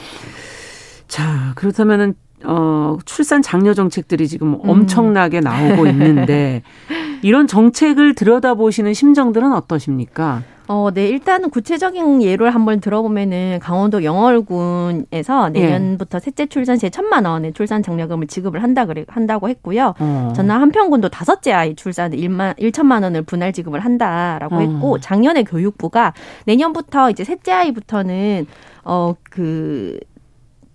[1.07, 4.69] 자, 그렇다면은, 어, 출산 장려 정책들이 지금 음.
[4.69, 6.63] 엄청나게 나오고 있는데,
[7.23, 10.43] 이런 정책을 들여다보시는 심정들은 어떠십니까?
[10.73, 15.61] 어, 네, 일단은 구체적인 예를 한번 들어보면은 강원도 영월군에서 예.
[15.61, 16.21] 내년부터 예.
[16.21, 19.93] 셋째 출산 시에 천만 원의 출산 장려금을 지급을 한다 그래 한다고 했고요.
[19.99, 20.33] 어.
[20.35, 24.61] 전남 한평군도 다섯째 아이 출산 1만 1천만 원을 분할 지급을 한다라고 어.
[24.61, 26.15] 했고 작년에 교육부가
[26.47, 28.47] 내년부터 이제 셋째 아이부터는
[28.85, 30.01] 어그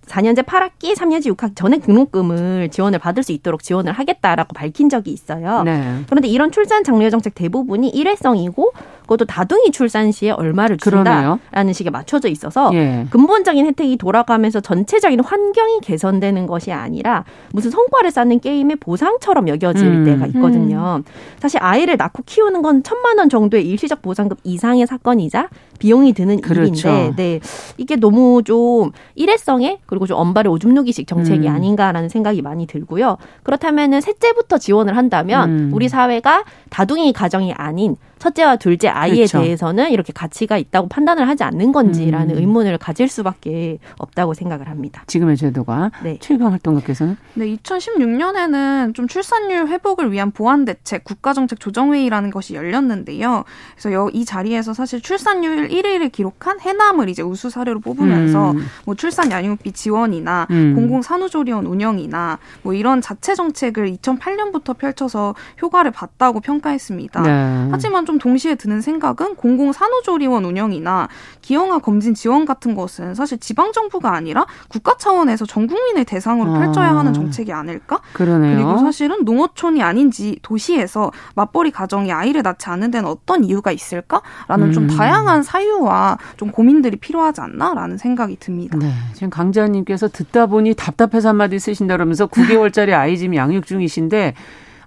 [0.08, 5.62] 4년제 8학기, 3년제 6학기 전액 등록금을 지원을 받을 수 있도록 지원을 하겠다라고 밝힌 적이 있어요.
[5.62, 6.02] 네.
[6.08, 11.72] 그런데 이런 출산 장려 정책 대부분이 일회성이고 그것도 다둥이 출산 시에 얼마를 준다라는 그러네요.
[11.72, 13.06] 식에 맞춰져 있어서 예.
[13.10, 20.04] 근본적인 혜택이 돌아가면서 전체적인 환경이 개선되는 것이 아니라 무슨 성과를 쌓는 게임의 보상처럼 여겨질 음.
[20.04, 21.02] 때가 있거든요.
[21.06, 21.12] 음.
[21.38, 26.88] 사실 아이를 낳고 키우는 건 천만 원 정도의 일시적 보상금 이상의 사건이자 비용이 드는 그렇죠.
[26.88, 27.40] 일인데 네.
[27.76, 31.54] 이게 너무 좀 일회성에 그리고 좀 언발의 오줌 누기식 정책이 음.
[31.54, 33.16] 아닌가라는 생각이 많이 들고요.
[33.42, 35.70] 그렇다면은 셋째부터 지원을 한다면 음.
[35.72, 39.40] 우리 사회가 다둥이 가정이 아닌 첫째와 둘째 아이에 그렇죠.
[39.40, 42.40] 대해서는 이렇게 가치가 있다고 판단을 하지 않는 건지라는 음.
[42.40, 45.04] 의문을 가질 수밖에 없다고 생각을 합니다.
[45.06, 46.18] 지금의 제도가 네.
[46.20, 53.44] 최경 활동가께서는 네, 2016년에는 좀 출산율 회복을 위한 보완 대책 국가정책 조정회의라는 것이 열렸는데요.
[53.76, 58.66] 그래서 이 자리에서 사실 출산율 1위를 기록한 해남을 이제 우수 사례로 뽑으면서 음.
[58.84, 60.74] 뭐 출산 양육비 지원이나 음.
[60.74, 67.22] 공공 산후조리원 운영이나 뭐 이런 자체 정책을 2008년부터 펼쳐서 효과를 봤다고 평가했습니다.
[67.22, 67.68] 네.
[67.70, 71.08] 하지만 좀 동시에 드는 생각은 공공 산후조리원 운영이나
[71.42, 76.58] 기형아 검진 지원 같은 것은 사실 지방 정부가 아니라 국가 차원에서 전 국민을 대상으로 아.
[76.58, 78.00] 펼쳐야 하는 정책이 아닐까?
[78.14, 78.56] 그러네요.
[78.56, 84.72] 그리고 사실은 농어촌이 아닌지 도시에서 맞벌이 가정이 아이를 낳지 않는 데는 어떤 이유가 있을까라는 음.
[84.72, 88.78] 좀 다양한 사유와 좀 고민들이 필요하지 않나라는 생각이 듭니다.
[88.78, 88.90] 네.
[89.12, 94.32] 지금 강자님께서 듣다 보니 답답해서 한마디 쓰신다 그러면서 9개월짜리 아이 지금 양육 중이신데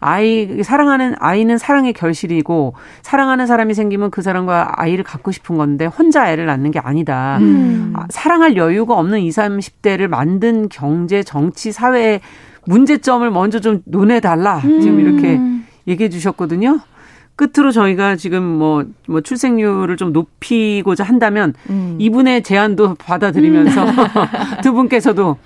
[0.02, 6.30] 아이 사랑하는 아이는 사랑의 결실이고 사랑하는 사람이 생기면 그 사람과 아이를 갖고 싶은 건데 혼자
[6.30, 7.38] 애를 낳는 게 아니다.
[7.40, 7.94] 음.
[7.96, 12.20] 아, 사랑할 여유가 없는 20, 30대를 만든 경제, 정치, 사회의
[12.66, 14.58] 문제점을 먼저 좀 논해 달라.
[14.66, 14.82] 음.
[14.82, 15.40] 지금 이렇게
[15.88, 16.80] 얘기해 주셨거든요.
[17.36, 21.96] 끝으로 저희가 지금 뭐, 뭐 출생률을 좀 높이고자 한다면 음.
[22.00, 23.96] 이분의 제안도 받아들이면서 음.
[24.62, 25.38] 두 분께서도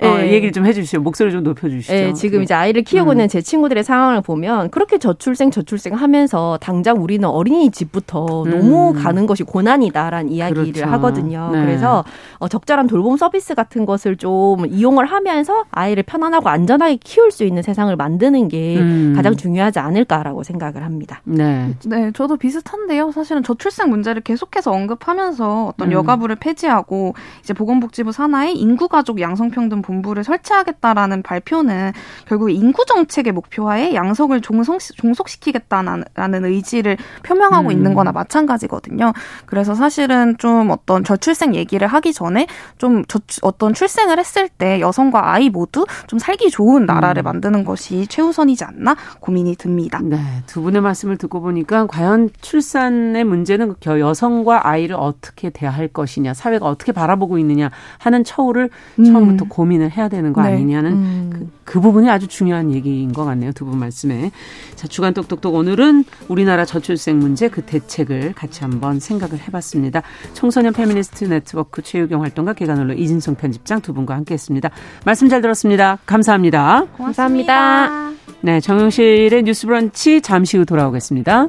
[0.00, 0.32] 어, 네.
[0.32, 1.00] 얘기를 좀 해주시죠.
[1.02, 1.92] 목소리 좀 높여주시죠.
[1.92, 2.44] 네, 지금 네.
[2.44, 3.28] 이제 아이를 키우고 있는 음.
[3.28, 8.50] 제 친구들의 상황을 보면 그렇게 저출생 저출생 하면서 당장 우리는 어린이집부터 음.
[8.50, 10.90] 너무 가는 것이 고난이다라는 이야기를 그렇죠.
[10.92, 11.50] 하거든요.
[11.52, 11.60] 네.
[11.60, 12.04] 그래서
[12.38, 17.62] 어, 적절한 돌봄 서비스 같은 것을 좀 이용을 하면서 아이를 편안하고 안전하게 키울 수 있는
[17.62, 19.12] 세상을 만드는 게 음.
[19.14, 21.20] 가장 중요하지 않을까라고 생각을 합니다.
[21.24, 21.74] 네.
[21.84, 23.12] 네, 저도 비슷한데요.
[23.12, 25.92] 사실은 저출생 문제를 계속해서 언급하면서 어떤 음.
[25.92, 31.92] 여가부를 폐지하고 이제 보건복지부 산하의 인구가족 양성평등 본부를 설치하겠다라는 발표는
[32.26, 37.72] 결국 인구 정책의 목표하에 양석을 종속, 종속시키겠다라는 의지를 표명하고 음.
[37.72, 39.12] 있는 거나 마찬가지거든요.
[39.46, 42.46] 그래서 사실은 좀 어떤 저출생 얘기를 하기 전에
[42.78, 47.24] 좀 저, 어떤 출생을 했을 때 여성과 아이 모두 좀 살기 좋은 나라를 음.
[47.24, 50.00] 만드는 것이 최우선이지 않나 고민이 듭니다.
[50.02, 50.18] 네.
[50.46, 56.92] 두 분의 말씀을 듣고 보니까 과연 출산의 문제는 여성과 아이를 어떻게 대할 것이냐, 사회가 어떻게
[56.92, 58.68] 바라보고 있느냐 하는 처우를
[58.98, 59.04] 음.
[59.04, 60.52] 처음부터 고민 고민을 해야 되는 거 네.
[60.52, 61.30] 아니냐는 음.
[61.32, 63.52] 그, 그, 부분이 아주 중요한 얘기인 것 같네요.
[63.52, 64.30] 두 분 말씀에.
[64.74, 70.02] 자, 주간 똑똑똑 오늘은 우리나라 저출생 문제 그 대책을 같이 한번 생각을 해봤습니다.
[70.34, 74.70] 청소년 페미니스트 네트워크 최유경 활동가 계간홀로 이진송 편집장 두 분과 함께했습니다.
[75.06, 75.98] 말씀 잘 들었습니다.
[76.04, 76.86] 감사합니다.
[76.96, 78.10] 고맙습니다.
[78.40, 81.48] 네, 정용실의 뉴스브런치 잠시 후 돌아오겠습니다.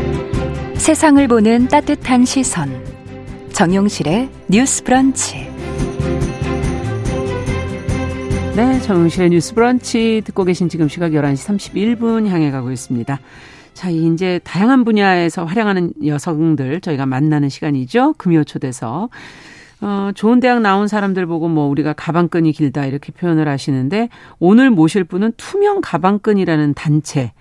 [0.91, 2.69] 세상을 보는 따뜻한 시선.
[3.53, 5.47] 정용실의 뉴스 브런치.
[8.57, 13.21] 네, 정용실의 뉴스 브런치 듣고 계신 지금 시각 11시 31분 향해 가고 있습니다.
[13.73, 18.15] 자, 이제 다양한 분야에서 활약하는 여성들 저희가 만나는 시간이죠.
[18.17, 19.07] 금요 초대서.
[19.79, 25.05] 어, 좋은 대학 나온 사람들 보고 뭐 우리가 가방끈이 길다 이렇게 표현을 하시는데 오늘 모실
[25.05, 27.31] 분은 투명 가방끈이라는 단체.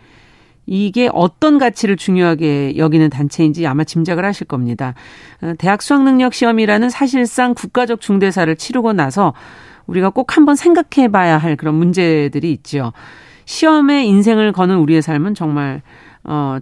[0.73, 4.95] 이게 어떤 가치를 중요하게 여기는 단체인지 아마 짐작을 하실 겁니다.
[5.43, 9.35] 어, 대학 수학 능력 시험이라는 사실상 국가적 중대사를 치르고 나서
[9.89, 12.93] 우리가 꼭 한번 생각해 봐야 할 그런 문제들이 있죠.
[13.47, 15.83] 시험에 인생을 거는 우리의 삶은 정말
[16.23, 16.59] 어,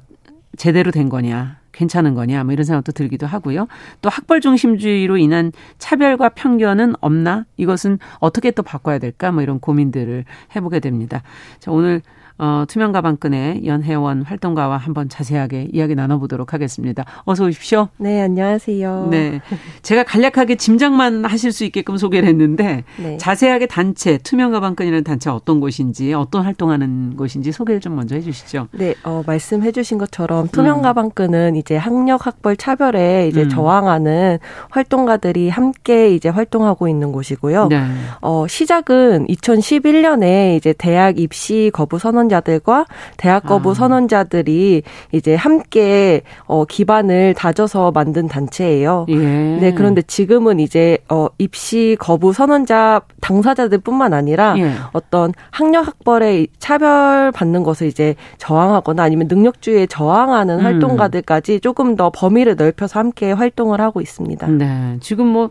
[0.57, 1.59] 제대로 된 거냐.
[1.73, 3.69] 괜찮은 거냐 뭐 이런 생각도 들기도 하고요.
[4.01, 7.45] 또 학벌 중심주의로 인한 차별과 편견은 없나?
[7.59, 9.33] 이것은 어떻게 또 바꿔야 될까?
[9.33, 10.25] 뭐 이런 고민들을
[10.57, 11.23] 해보게 됩니다.
[11.61, 12.01] 자, 오늘
[12.39, 17.05] 어, 투명 가방끈의 연회원 활동가와 한번 자세하게 이야기 나눠보도록 하겠습니다.
[17.25, 17.89] 어서 오십시오.
[17.97, 19.09] 네, 안녕하세요.
[19.11, 19.41] 네.
[19.83, 23.17] 제가 간략하게 짐작만 하실 수 있게끔 소개를 했는데 네.
[23.19, 28.69] 자세하게 단체, 투명 가방끈이라는 단체 어떤 곳인지 어떤 활동하는 곳인지 소개를 좀 먼저 해 주시죠.
[28.71, 30.83] 네, 어, 말씀해 주신 것처럼 투명 음.
[30.83, 33.49] 가방끈은 이제 학력 학벌 차별에 이제 음.
[33.49, 34.39] 저항하는
[34.71, 37.67] 활동가들이 함께 이제 활동하고 있는 곳이고요.
[37.67, 37.83] 네.
[38.21, 42.87] 어, 시작은 2011년에 이제 대학 입시 거부 선언 선언자들과
[43.17, 43.75] 대학 거부 아.
[43.75, 49.07] 선언자들이 이제 함께 어 기반을 다져서 만든 단체예요.
[49.09, 49.17] 예.
[49.17, 54.73] 네, 그런데 지금은 이제 어 입시 거부 선언자 당사자들뿐만 아니라 예.
[54.93, 60.65] 어떤 학력 학벌에 차별 받는 것을 이제 저항하거나 아니면 능력주의에 저항하는 음.
[60.65, 64.47] 활동가들까지 조금 더 범위를 넓혀서 함께 활동을 하고 있습니다.
[64.49, 64.97] 네.
[65.01, 65.51] 지금 뭐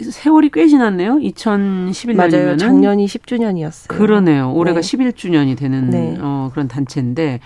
[0.00, 1.16] 세월이 꽤 지났네요.
[1.16, 2.56] 2011년이면 맞아요.
[2.56, 3.88] 작년이 10주년이었어요.
[3.88, 4.52] 그러네요.
[4.52, 4.96] 올해가 네.
[4.96, 6.16] 11주년이 되는 네.
[6.20, 7.40] 어, 그런 단체인데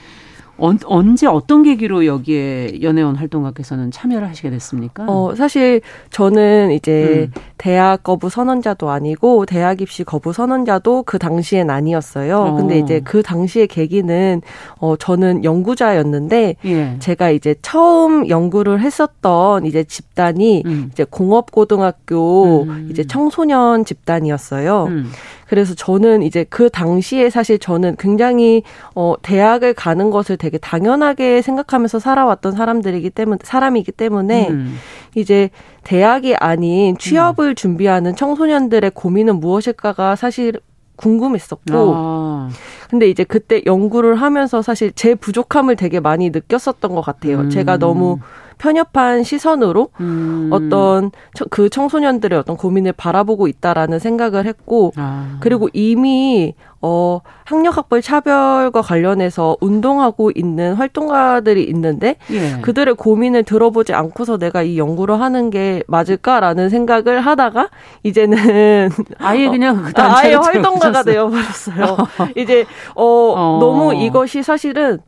[0.59, 5.05] 언제 어떤 계기로 여기에 연애원 활동가께서는 참여를 하시게 됐습니까?
[5.07, 7.41] 어, 사실 저는 이제 음.
[7.59, 12.39] 대학 거부 선언자도 아니고 대학 입시 거부 선언자도 그 당시엔 아니었어요.
[12.39, 12.55] 어.
[12.55, 14.43] 근데 이제 그 당시의 계기는
[14.79, 16.97] 어 저는 연구자였는데 예.
[16.99, 20.91] 제가 이제 처음 연구를 했었던 이제 집단이 음.
[20.93, 22.89] 이제 공업고등학교 음.
[22.91, 24.85] 이제 청소년 집단이었어요.
[24.85, 25.11] 음.
[25.49, 28.63] 그래서 저는 이제 그 당시에 사실 저는 굉장히
[28.95, 34.77] 어 대학을 가는 것을 되게 당연하게 생각하면서 살아왔던 사람들이기 때문에 사람이기 때문에 음.
[35.17, 35.51] 이제
[35.83, 37.55] 대학이 아닌 취업을 음.
[37.57, 40.61] 준비하는 청소년들의 고민은 무엇일까가 사실
[40.95, 42.49] 궁금했었고 아.
[42.89, 47.41] 근데 이제 그때 연구를 하면서 사실 제 부족함을 되게 많이 느꼈었던 것 같아요.
[47.41, 47.51] 음.
[47.51, 48.21] 제가 너무
[48.59, 50.49] 편협한 시선으로 음.
[50.53, 51.11] 어떤
[51.51, 55.37] 그 청소년들의 어떤 고민을 바라보고 있다라는 생각을 했고 아.
[55.41, 62.61] 그리고 이미 어 학력 학벌 차별과 관련해서 운동하고 있는 활동가들이 있는데 예.
[62.61, 67.71] 그들의 고민을 들어보지 않고서 내가 이 연구를 하는 게 맞을까라는 생각을 하다가
[68.03, 71.97] 이제는 아예 그냥 그 아예 활동가가 되어 버렸어요.
[72.37, 75.01] 이제 어, 어 너무 이것이 사실은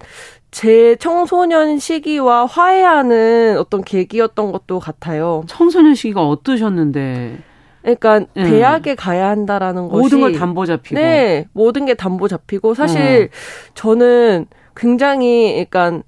[0.51, 5.45] 제 청소년 시기와 화해하는 어떤 계기였던 것도 같아요.
[5.47, 7.39] 청소년 시기가 어떠셨는데?
[7.83, 8.45] 그러니까 음.
[8.45, 13.71] 대학에 가야 한다라는 것이 모든 걸 담보 잡히고 네 모든 게 담보 잡히고 사실 어.
[13.75, 16.03] 저는 굉장히 그러니까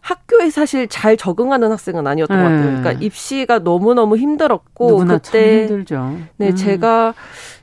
[0.00, 2.42] 학교에 사실 잘 적응하는 학생은 아니었던 네.
[2.42, 2.80] 것 같아요.
[2.80, 6.16] 그러니까 입시가 너무 너무 힘들었고 그때 힘들죠.
[6.36, 6.54] 네 음.
[6.54, 7.14] 제가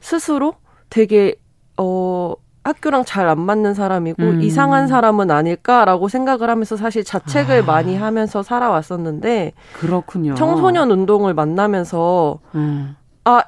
[0.01, 0.55] 스스로
[0.89, 1.35] 되게
[1.77, 4.41] 어 학교랑 잘 안 맞는 사람이고 음.
[4.41, 7.65] 이상한 사람은 아닐까라고 생각을 하면서 사실 자책을 아.
[7.65, 10.35] 많이 하면서 살아왔었는데 그렇군요.
[10.35, 12.95] 청소년 운동을 만나면서 음.
[13.25, 13.43] 아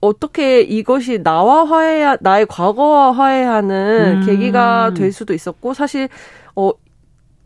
[0.00, 4.26] 어떻게 이것이 나와 화해 나의 과거와 화해하는 음.
[4.26, 6.08] 계기가 될 수도 있었고 사실
[6.56, 6.70] 어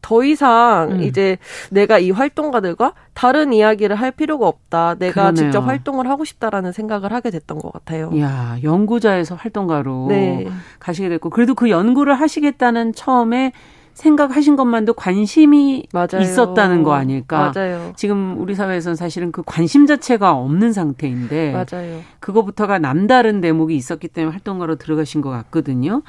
[0.04, 1.02] 더 이상 음.
[1.02, 1.38] 이제
[1.70, 4.96] 내가 이 활동가들과 다른 이야기를 할 필요가 없다.
[4.98, 5.34] 내가 그러네요.
[5.34, 8.10] 직접 활동을 하고 싶다라는 생각을 하게 됐던 것 같아요.
[8.20, 10.46] 야 연구자에서 활동가로 네.
[10.78, 13.52] 가시게 됐고 그래도 그 연구를 하시겠다는 처음에
[13.94, 16.20] 생각하신 것만도 관심이 맞아요.
[16.20, 17.50] 있었다는 거 아닐까?
[17.56, 17.94] 맞아요.
[17.96, 22.02] 지금 우리 사회에서는 사실은 그 관심 자체가 없는 상태인데 맞아요.
[22.20, 26.02] 그거부터가 남다른 대목이 있었기 때문에 활동가로 들어가신 것 같거든요.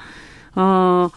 [0.54, 1.08] 어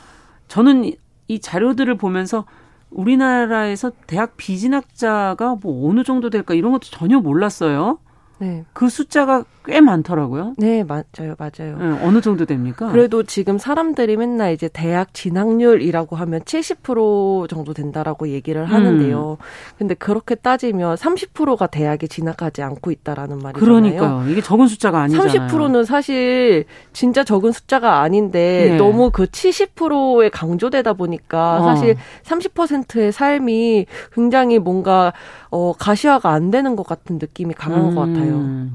[0.47, 0.93] 저는
[1.27, 2.45] 이 자료들을 보면서
[2.91, 7.99] 우리나라에서 대학 비진학자가 뭐 어느 정도 될까 이런 것도 전혀 몰랐어요.
[8.39, 8.63] 네.
[8.73, 10.56] 그 숫자가 꽤 많더라고요.
[10.58, 11.78] 네, 맞아요, 맞아요.
[11.78, 12.91] 네, 어느 정도 됩니까?
[12.91, 19.38] 그래도 지금 사람들이 맨날 이제 대학 진학률이라고 하면 70% 정도 된다라고 얘기를 하는데요.
[19.39, 19.43] 음.
[19.78, 23.60] 근데 그렇게 따지면 30%가 대학에 진학하지 않고 있다라는 말이잖아요.
[23.60, 24.30] 그러니까요.
[24.30, 25.47] 이게 적은 숫자가 아니잖아요.
[25.47, 28.78] 30%는 사실 진짜 적은 숫자가 아닌데 네.
[28.78, 31.63] 너무 그 70%에 강조되다 보니까 어.
[31.63, 35.13] 사실 30%의 삶이 굉장히 뭔가
[35.52, 38.28] 어, 가시화가 안 되는 것 같은 느낌이 강한 음, 것 같아요.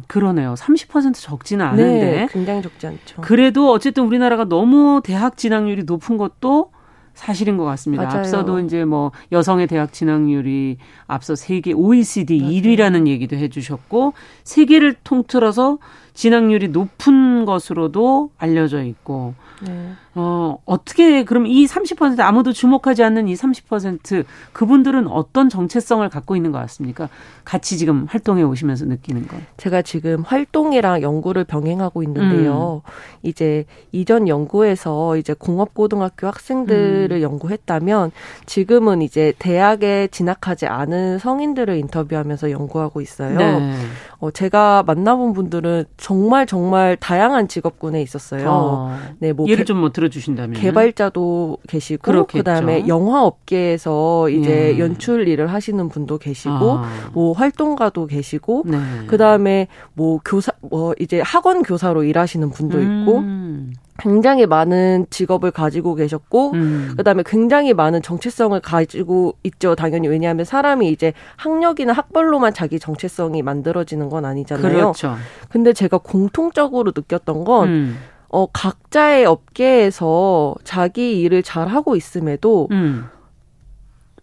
[0.06, 0.54] 그러네요.
[0.54, 2.00] 30% 적지는 않은데.
[2.00, 3.22] 네, 굉장히 적지 않죠.
[3.22, 6.70] 그래도 어쨌든 우리나라가 너무 대학 진학률이 높은 것도
[7.14, 8.04] 사실인 것 같습니다.
[8.04, 8.18] 맞아요.
[8.18, 12.52] 앞서도 이제 뭐 여성의 대학 진학률이 앞서 세계 OECD 맞아요.
[12.52, 15.78] 1위라는 얘기도 해주셨고 세계를 통틀어서
[16.12, 19.92] 진학률이 높은 것으로도 알려져 있고 네.
[20.16, 26.52] 어, 어떻게 그럼 이 30% 아무도 주목하지 않는 이 30% 그분들은 어떤 정체성을 갖고 있는
[26.52, 27.08] 것 같습니까?
[27.44, 29.36] 같이 지금 활동해 오시면서 느끼는 거.
[29.56, 32.82] 제가 지금 활동이랑 연구를 병행하고 있는데요.
[32.84, 32.90] 음.
[33.22, 37.22] 이제 이전 연구에서 이제 공업고등학교 학생들을 음.
[37.22, 38.12] 연구했다면
[38.46, 43.36] 지금은 이제 대학에 진학하지 않은 성인들을 인터뷰하면서 연구하고 있어요.
[43.36, 43.74] 네.
[44.20, 48.48] 어, 제가 만나본 분들은 정말 정말 다양한 직업군에 있었어요.
[48.48, 48.98] 어.
[49.18, 52.38] 네, 뭐 예를 좀뭐 들어 주신다면 개발자도 계시고 그렇겠죠.
[52.38, 54.78] 그다음에 영화 업계에서 이제 예.
[54.78, 57.10] 연출 일을 하시는 분도 계시고 아.
[57.12, 58.78] 뭐 활동가도 계시고 네.
[59.06, 63.74] 그다음에 뭐 교사 뭐 이제 학원 교사로 일하시는 분도 있고 음.
[63.98, 66.94] 굉장히 많은 직업을 가지고 계셨고 음.
[66.96, 74.08] 그다음에 굉장히 많은 정체성을 가지고 있죠 당연히 왜냐하면 사람이 이제 학력이나 학벌로만 자기 정체성이 만들어지는
[74.08, 74.72] 건 아니잖아요.
[74.72, 75.14] 그렇죠.
[75.48, 77.96] 근데 제가 공통적으로 느꼈던 건 음.
[78.34, 83.06] 어, 각자의 업계에서 자기 일을 잘 하고 있음에도 음.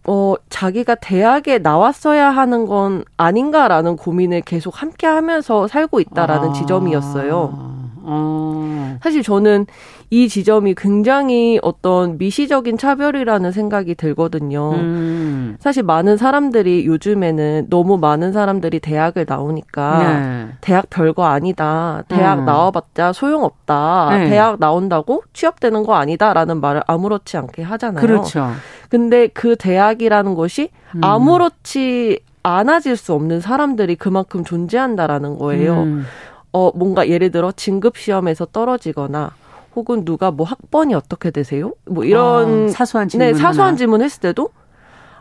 [0.06, 6.52] 어, 자기가 대학에 나왔어야 하는 건 아닌가라는 고민을 계속 함께 하면서 살고 있다라는 아.
[6.52, 7.81] 지점이었어요.
[8.04, 8.98] 어.
[9.02, 9.66] 사실 저는
[10.10, 14.72] 이 지점이 굉장히 어떤 미시적인 차별이라는 생각이 들거든요.
[14.72, 15.56] 음.
[15.58, 20.48] 사실 많은 사람들이 요즘에는 너무 많은 사람들이 대학을 나오니까 네.
[20.60, 22.02] 대학 별거 아니다.
[22.08, 22.44] 대학 음.
[22.44, 24.08] 나와봤자 소용없다.
[24.18, 24.30] 네.
[24.30, 28.04] 대학 나온다고 취업되는 거 아니다라는 말을 아무렇지 않게 하잖아요.
[28.04, 28.50] 그렇죠.
[28.88, 31.02] 근데 그 대학이라는 것이 음.
[31.02, 35.82] 아무렇지 않아질 수 없는 사람들이 그만큼 존재한다라는 거예요.
[35.82, 36.04] 음.
[36.52, 39.32] 어, 뭔가 예를 들어 진급 시험에서 떨어지거나
[39.74, 41.72] 혹은 누가 뭐 학번이 어떻게 되세요?
[41.86, 44.50] 뭐 이런 아, 사소한 질문 네, 사소한 질문 했을 때도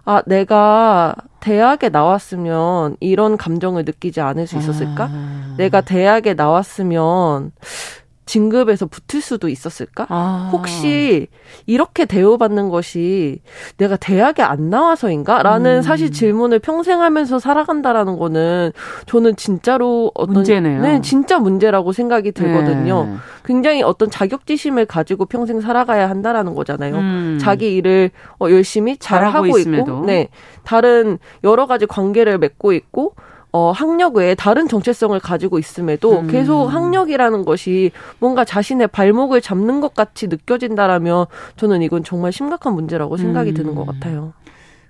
[0.03, 5.09] 아, 내가 대학에 나왔으면 이런 감정을 느끼지 않을 수 있었을까?
[5.11, 5.55] 아.
[5.57, 7.51] 내가 대학에 나왔으면
[8.31, 10.05] 진급에서 붙을 수도 있었을까?
[10.07, 10.49] 아.
[10.53, 11.27] 혹시
[11.65, 13.41] 이렇게 대우받는 것이
[13.75, 15.43] 내가 대학에 안 나와서인가?
[15.43, 15.81] 라는 음.
[15.81, 18.71] 사실 질문을 평생 하면서 살아간다라는 거는
[19.05, 20.81] 저는 진짜로 어떤 문제네요.
[20.81, 23.03] 네, 진짜 문제라고 생각이 들거든요.
[23.03, 23.15] 네.
[23.43, 26.95] 굉장히 어떤 자격지심을 가지고 평생 살아가야 한다라는 거잖아요.
[26.95, 27.37] 음.
[27.41, 30.29] 자기 일을 어, 열심히 잘 하고 있고 네.
[30.63, 33.13] 다른 여러 가지 관계를 맺고 있고
[33.53, 36.27] 어, 학력 외에 다른 정체성을 가지고 있음에도 음.
[36.27, 41.25] 계속 학력이라는 것이 뭔가 자신의 발목을 잡는 것 같이 느껴진다라면
[41.57, 43.53] 저는 이건 정말 심각한 문제라고 생각이 음.
[43.55, 44.33] 드는 것 같아요.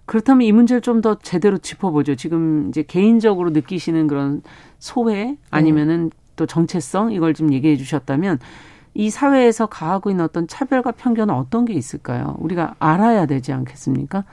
[0.05, 2.15] 그렇다면 이 문제를 좀 더 제대로 짚어보죠.
[2.15, 4.43] 지금 이제 개인적으로 느끼시는 그런
[4.77, 6.09] 소외 아니면은 음.
[6.35, 8.37] 또 정체성 이걸 좀 얘기해 주셨다면
[8.93, 12.35] 이 사회에서 가하고 있는 어떤 차별과 편견은 어떤 게 있을까요?
[12.39, 14.25] 우리가 알아야 되지 않겠습니까?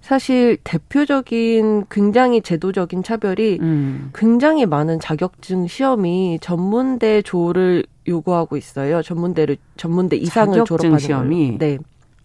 [0.00, 4.10] 사실 대표적인 굉장히 제도적인 차별이 음.
[4.14, 9.02] 굉장히 많은 자격증 시험이 전문대 조를 요구하고 있어요.
[9.02, 11.58] 전문대를 전문대 이상을 졸업하는 시험이 걸로.
[11.58, 11.78] 네.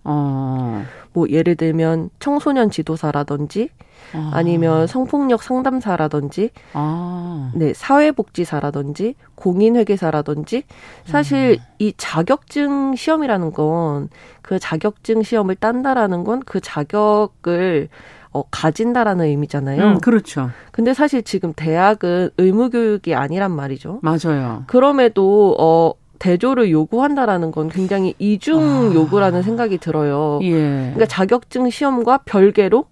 [0.05, 0.83] 어.
[1.13, 3.69] 뭐 예를 들면 청소년 지도사라든지
[4.13, 4.41] 아.
[4.43, 7.51] 니면 성폭력 상담사라든지 아.
[7.55, 10.63] 네 사회복지사라든지 공인회계사라든지
[11.05, 11.65] 사실 음.
[11.79, 14.09] 이 자격증 시험이라는 건
[14.41, 17.89] 그 자격증 시험을 딴다라는 건 그 자격을
[18.31, 19.83] 어, 가진다라는 의미잖아요.
[19.83, 20.51] 음, 그렇죠.
[20.71, 23.99] 근데 사실 지금 대학은 의무 교육이 아니란 말이죠.
[24.03, 24.65] 맞아요.
[24.67, 28.93] 그럼에도 어 대조를 요구한다라는 건 굉장히 이중 아.
[28.93, 30.39] 요구라는 생각이 들어요.
[30.43, 30.51] 예.
[30.51, 32.86] 그러니까 자격증 시험과 별개로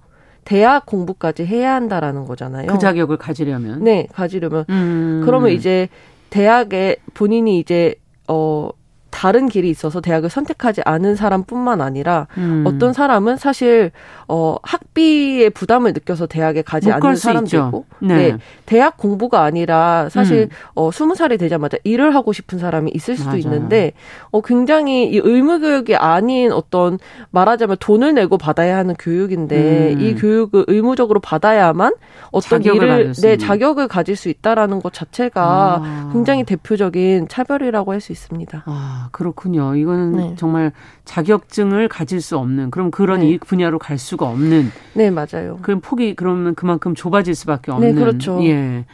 [0.45, 2.67] 대학 공부까지 해야 한다라는 거잖아요.
[2.67, 3.83] 그 자격을 가지려면.
[3.83, 4.65] 네, 가지려면.
[4.69, 5.21] 음.
[5.25, 5.87] 그러면 이제
[6.29, 7.95] 대학에 본인이 이제
[8.27, 8.69] 어
[9.13, 12.63] 다른 길이 있어서 대학을 선택하지 않은 사람뿐만 아니라 음.
[12.67, 13.91] 어떤 사람은 사실
[14.27, 18.15] 어 학비의 부담을 느껴서 대학에 가지 않는 사람도 있고 네.
[18.15, 18.37] 네.
[18.65, 20.55] 대학 공부가 아니라 사실 음.
[20.75, 23.39] 어 20살이 되자마자 일을 하고 싶은 사람이 있을 수도 맞아요.
[23.41, 23.93] 있는데
[24.31, 26.99] 어 굉장히 이 의무 교육이 아닌 어떤
[27.31, 30.01] 말하자면 돈을 내고 받아야 하는 교육인데 음.
[30.01, 31.93] 이 교육을 의무적으로 받아야만
[32.31, 36.09] 어떤 일을 내 네, 자격을 가질 수 있다라는 것 자체가 아.
[36.13, 38.63] 굉장히 대표적인 차별이라고 할 수 있습니다.
[38.65, 39.75] 아, 그렇군요.
[39.75, 40.35] 이거는 네.
[40.37, 40.71] 정말
[41.05, 43.29] 자격증을 가질 수 없는 그럼 그런 네.
[43.29, 45.59] 이 분야로 갈 수가 없는 네, 맞아요.
[45.61, 48.43] 그럼 폭이 그러면 그만큼 좁아질 수밖에 네, 없는 네, 그렇죠.
[48.43, 48.85] 예.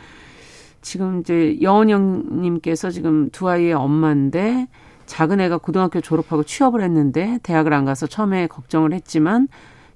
[0.82, 4.68] 지금 이제 여원영 님께서 지금 두 아이의 엄마인데
[5.06, 9.48] 작은 애가 고등학교 졸업하고 취업을 했는데 대학을 안 가서 처음에 걱정을 했지만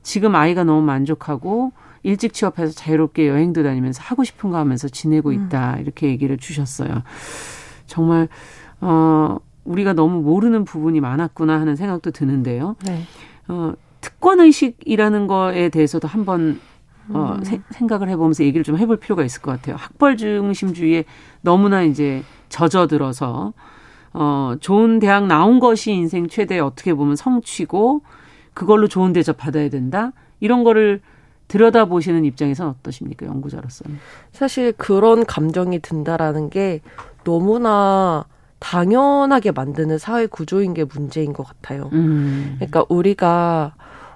[0.01, 1.72] 지금 아이가 너무 만족하고
[2.03, 5.34] 일찍 취업해서 자유롭게 여행도 다니면서 하고 싶은 거 하면서 지내고 음.
[5.34, 5.76] 있다.
[5.76, 5.82] 음.
[5.82, 7.03] 이렇게 얘기를 주셨어요.
[7.88, 8.28] 정말,
[8.82, 12.76] 어, 우리가 너무 모르는 부분이 많았구나 하는 생각도 드는데요.
[12.86, 13.03] 네.
[13.47, 16.59] 어, 특권 의식이라는 거에 대해서도 한번
[17.09, 17.43] 어, 음.
[17.43, 19.76] 세, 생각을 해보면서 얘기를 좀 해볼 필요가 있을 것 같아요.
[19.78, 21.05] 학벌 중심주의에
[21.41, 23.53] 너무나 이제 젖어들어서
[24.14, 28.01] 어, 좋은 대학 나온 것이 인생 최대 어떻게 보면 성취고
[28.53, 30.11] 그걸로 좋은 대접 받아야 된다.
[30.39, 31.01] 이런 거를
[31.47, 33.26] 들여다보시는 입장에서는 어떠십니까?
[33.26, 33.99] 연구자로서는.
[34.32, 36.82] 사실 그런 감정이 든다라는 게
[37.24, 38.26] 너무나
[38.64, 41.89] 당연하게 만드는 사회 구조인 게 문제인 것 같아요.
[41.91, 42.55] 음.
[42.55, 43.76] 그러니까 우리가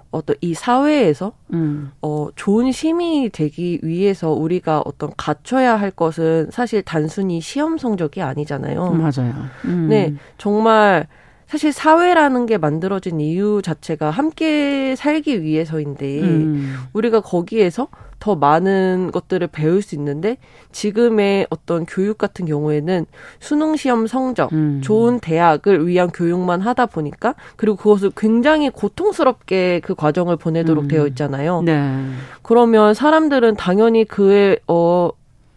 [0.10, 1.92] 어떤 이 사회에서 음.
[2.02, 8.92] 어 좋은 시민이 되기 위해서 우리가 어떤 갖춰야 할 것은 사실 단순히 시험 성적이 아니잖아요.
[8.92, 9.34] 맞아요.
[9.66, 9.88] 음.
[9.90, 11.08] 네, 정말
[11.48, 16.76] 사실 사회라는 게 만들어진 이유 자체가 함께 살기 위해서인데 음.
[16.92, 17.88] 우리가 거기에서
[18.20, 20.38] 더 많은 것들을 배울 수 있는데
[20.74, 23.06] 지금의 어떤 교육 같은 경우에는
[23.40, 24.82] 수능 시험 성적, 음.
[24.84, 30.88] 좋은 대학을 위한 교육만 하다 보니까 그리고 그것을 굉장히 고통스럽게 그 과정을 보내도록 음.
[30.90, 31.62] 되어 있잖아요.
[31.62, 32.10] 네.
[32.42, 35.12] 그러면 사람들은 당연히 그에 어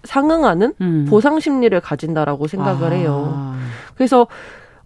[0.04, 1.06] 상응하는 음.
[1.08, 2.94] 보상 심리를 가진다라고 생각을 아.
[2.94, 3.54] 해요.
[3.94, 4.28] 그래서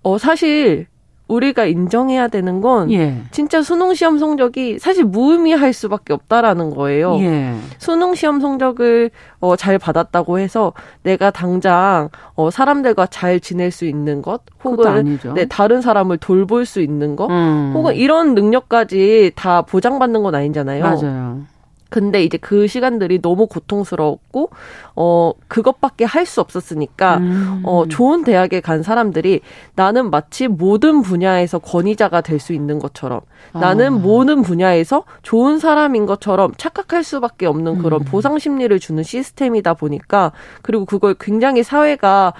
[0.02, 0.86] 어 사실
[1.26, 3.22] 우리가 인정해야 되는 건 예.
[3.30, 7.16] 진짜 수능 시험 성적이 사실 무의미할 수밖에 없다라는 거예요.
[7.20, 7.54] 예.
[7.78, 9.10] 수능 시험 성적을
[9.40, 10.72] 어, 잘 받았다고 해서
[11.02, 16.80] 내가 당장 어, 사람들과 잘 지낼 수 있는 것 혹은 네, 다른 사람을 돌볼 수
[16.80, 17.72] 있는 것 음.
[17.74, 20.82] 혹은 이런 능력까지 다 보장받는 건 아니잖아요.
[20.82, 21.53] 맞아요.
[21.94, 24.50] 근데 이제 그 시간들이 너무 고통스러웠고
[24.96, 27.62] 어 그것밖에 할 수 없었으니까 음.
[27.64, 29.42] 어 좋은 대학에 간 사람들이
[29.76, 33.20] 나는 마치 모든 분야에서 권위자가 될 수 있는 것처럼
[33.52, 33.60] 아.
[33.60, 38.04] 나는 모든 분야에서 좋은 사람인 것처럼 착각할 수밖에 없는 그런 음.
[38.06, 40.32] 보상 심리를 주는 시스템이다 보니까
[40.62, 42.32] 그리고 그걸 굉장히 사회가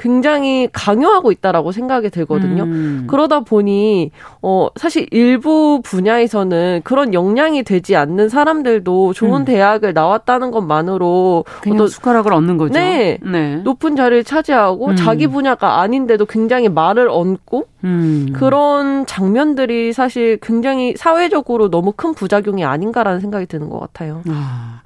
[0.00, 2.62] 굉장히 강요하고 있다라고 생각이 들거든요.
[2.62, 3.04] 음.
[3.06, 9.44] 그러다 보니 어 사실 일부 분야에서는 그런 역량이 되지 않는 사람들도 좋은 음.
[9.44, 12.72] 대학을 나왔다는 것만으로 어떤 숟가락을 얻는 거죠.
[12.72, 13.56] 네, 네.
[13.56, 14.96] 높은 자리를 차지하고 음.
[14.96, 18.32] 자기 분야가 아닌데도 굉장히 말을 얹고 음.
[18.34, 24.22] 그런 장면들이 사실 굉장히 사회적으로 너무 큰 부작용이 아닌가라는 생각이 드는 것 같아요.
[24.28, 24.80] 아.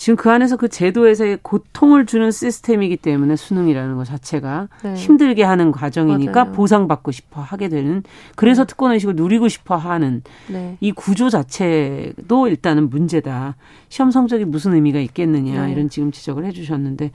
[0.00, 4.94] 지금 그 안에서 그 제도에서의 고통을 주는 시스템이기 때문에 수능이라는 것 자체가 네.
[4.94, 6.54] 힘들게 하는 과정이니까 맞아요.
[6.54, 8.02] 보상받고 싶어 하게 되는
[8.34, 8.68] 그래서 네.
[8.68, 10.78] 특권 의식을 누리고 싶어 하는 네.
[10.80, 13.56] 이 구조 자체도 일단은 문제다.
[13.90, 15.72] 시험 성적이 무슨 의미가 있겠느냐 네.
[15.72, 17.10] 이런 지금 지적을 해 주셨는데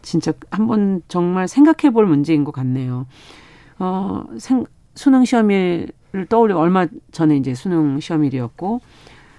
[0.00, 3.06] 진짜 한번 정말 생각해 볼 문제인 것 같네요.
[3.78, 4.64] 어, 생,
[4.94, 8.80] 수능 시험일을 떠올려 얼마 전에 이제 수능 시험일이었고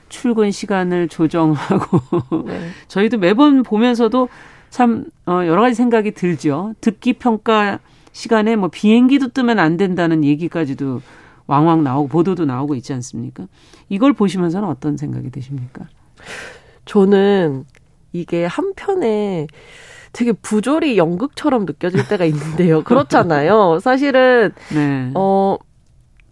[0.10, 2.70] 출근 시간을 조정하고 네.
[2.88, 4.30] 저희도 매번 보면서도
[4.70, 6.74] 참 어, 여러 가지 생각이 들죠.
[6.82, 7.80] 듣기 평가
[8.12, 11.02] 시간에 뭐 비행기도 뜨면 안 된다는 얘기까지도
[11.48, 13.48] 왕왕 나오고 보도도 나오고 있지 않습니까?
[13.90, 15.86] 이걸 보시면서는 어떤 생각이 드십니까?
[16.86, 17.66] 저는
[18.14, 19.48] 이게 한편에
[20.14, 22.84] 되게 부조리 연극처럼 느껴질 때가 있는데요.
[22.86, 23.80] 그렇잖아요.
[23.82, 25.12] 사실은 네.
[25.14, 25.58] 어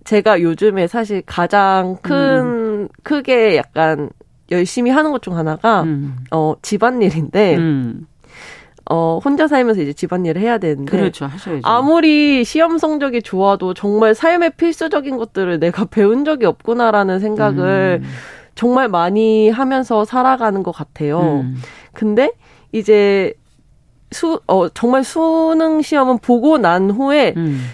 [0.05, 2.72] 제가 요즘에 사실 가장 큰 음.
[3.03, 4.09] 크게 약간
[4.51, 6.17] 열심히 하는 것 중 하나가 음.
[6.31, 8.07] 어 집안일인데 음.
[8.89, 11.61] 어 혼자 살면서 이제 집안일을 해야 되는데 그렇죠 하셔야죠.
[11.63, 18.09] 아무리 시험 성적이 좋아도 정말 삶의 필수적인 것들을 내가 배운 적이 없구나라는 생각을 음.
[18.55, 21.41] 정말 많이 하면서 살아가는 것 같아요.
[21.43, 21.55] 음.
[21.93, 22.31] 근데
[22.73, 23.34] 이제
[24.11, 27.65] 수, 어, 정말 수능 시험은 보고 난 후에 음.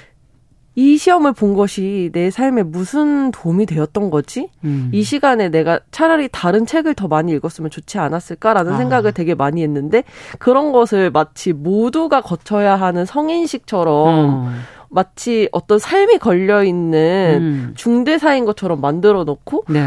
[0.80, 4.50] 이 시험을 본 것이 내 삶에 무슨 도움이 되었던 거지?
[4.64, 4.90] 음.
[4.94, 8.78] 이 시간에 내가 차라리 다른 책을 더 많이 읽었으면 좋지 않았을까라는 아.
[8.78, 10.06] 생각을 되게 많이 했는데
[10.38, 14.52] 그런 것을 마치 모두가 거쳐야 하는 성인식처럼 어.
[14.88, 17.74] 마치 어떤 삶이 걸려 있는 음.
[17.76, 19.84] 중대사인 것처럼 만들어 놓고 네.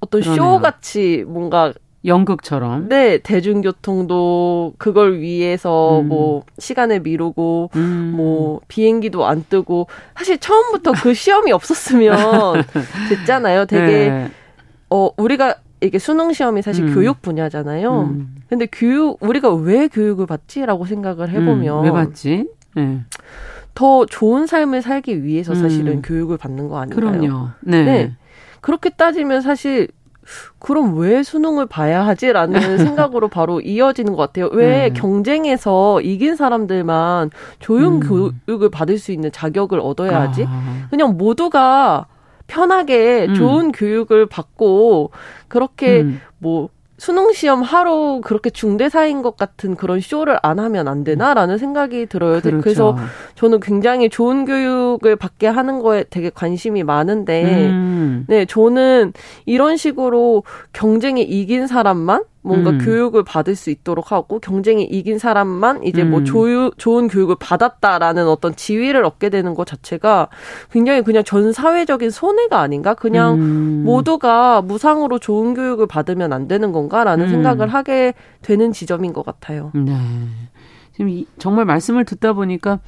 [0.00, 1.74] 어떤 쇼 같이 뭔가
[2.08, 2.88] 연극처럼.
[2.88, 6.08] 네, 대중교통도 그걸 위해서 음.
[6.08, 8.14] 뭐 시간을 미루고 음.
[8.16, 9.86] 뭐 비행기도 안 뜨고
[10.16, 12.64] 사실 처음부터 그 시험이 없었으면
[13.08, 13.66] 됐잖아요.
[13.66, 14.30] 되게 네.
[14.90, 16.94] 어 우리가 이게 수능 시험이 사실 음.
[16.94, 18.00] 교육 분야잖아요.
[18.02, 18.34] 음.
[18.48, 22.48] 근데 교육 우리가 왜 교육을 받지라고 생각을 해보면 음, 왜 받지?
[22.74, 23.00] 네.
[23.74, 26.02] 더 좋은 삶을 살기 위해서 사실은 음.
[26.02, 27.12] 교육을 받는 거 아닌가요?
[27.12, 27.48] 그럼요.
[27.60, 27.84] 네.
[27.84, 28.16] 네.
[28.60, 29.88] 그렇게 따지면 사실
[30.58, 34.48] 그럼 왜 수능을 봐야 하지라는 생각으로 바로 이어지는 것 같아요.
[34.52, 34.90] 왜 네.
[34.90, 38.30] 경쟁에서 이긴 사람들만 조용 음.
[38.46, 40.44] 교육을 받을 수 있는 자격을 얻어야 하지?
[40.48, 40.86] 아.
[40.90, 42.06] 그냥 모두가
[42.46, 43.34] 편하게 음.
[43.34, 45.10] 좋은 교육을 받고
[45.48, 46.20] 그렇게 음.
[46.38, 52.06] 뭐 수능 시험 하루 그렇게 중대사인 것 같은 그런 쇼를 안 하면 안 되나라는 생각이
[52.06, 52.40] 들어요.
[52.40, 52.60] 그렇죠.
[52.60, 52.98] 그래서
[53.36, 58.24] 저는 굉장히 좋은 교육을 받게 하는 거에 되게 관심이 많은데, 음.
[58.28, 59.12] 네, 저는
[59.46, 60.42] 이런 식으로
[60.72, 62.78] 경쟁에 이긴 사람만 뭔가 음.
[62.78, 66.10] 교육을 받을 수 있도록 하고 경쟁에 이긴 사람만 이제 뭐 음.
[66.18, 70.28] 뭐 조유, 좋은 교육을 받았다라는 어떤 지위를 얻게 되는 것 자체가
[70.70, 72.94] 굉장히 그냥 전 사회적인 손해가 아닌가?
[72.94, 73.82] 그냥 음.
[73.84, 77.30] 모두가 무상으로 좋은 교육을 받으면 안 되는 건가라는 음.
[77.30, 79.70] 생각을 하게 되는 지점인 것 같아요.
[79.74, 79.92] 네.
[80.94, 82.80] 지금 정말 말씀을 듣다 보니까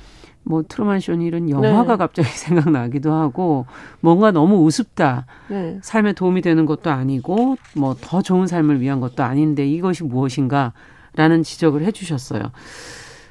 [0.42, 1.96] 뭐 트루만 쇼니 이런 영화가 네.
[1.98, 3.66] 갑자기 생각나기도 하고
[4.00, 5.26] 뭔가 너무 우습다.
[5.48, 5.78] 네.
[5.82, 11.82] 삶에 도움이 되는 것도 아니고 뭐 더 좋은 삶을 위한 것도 아닌데 이것이 무엇인가라는 지적을
[11.84, 12.42] 해 주셨어요.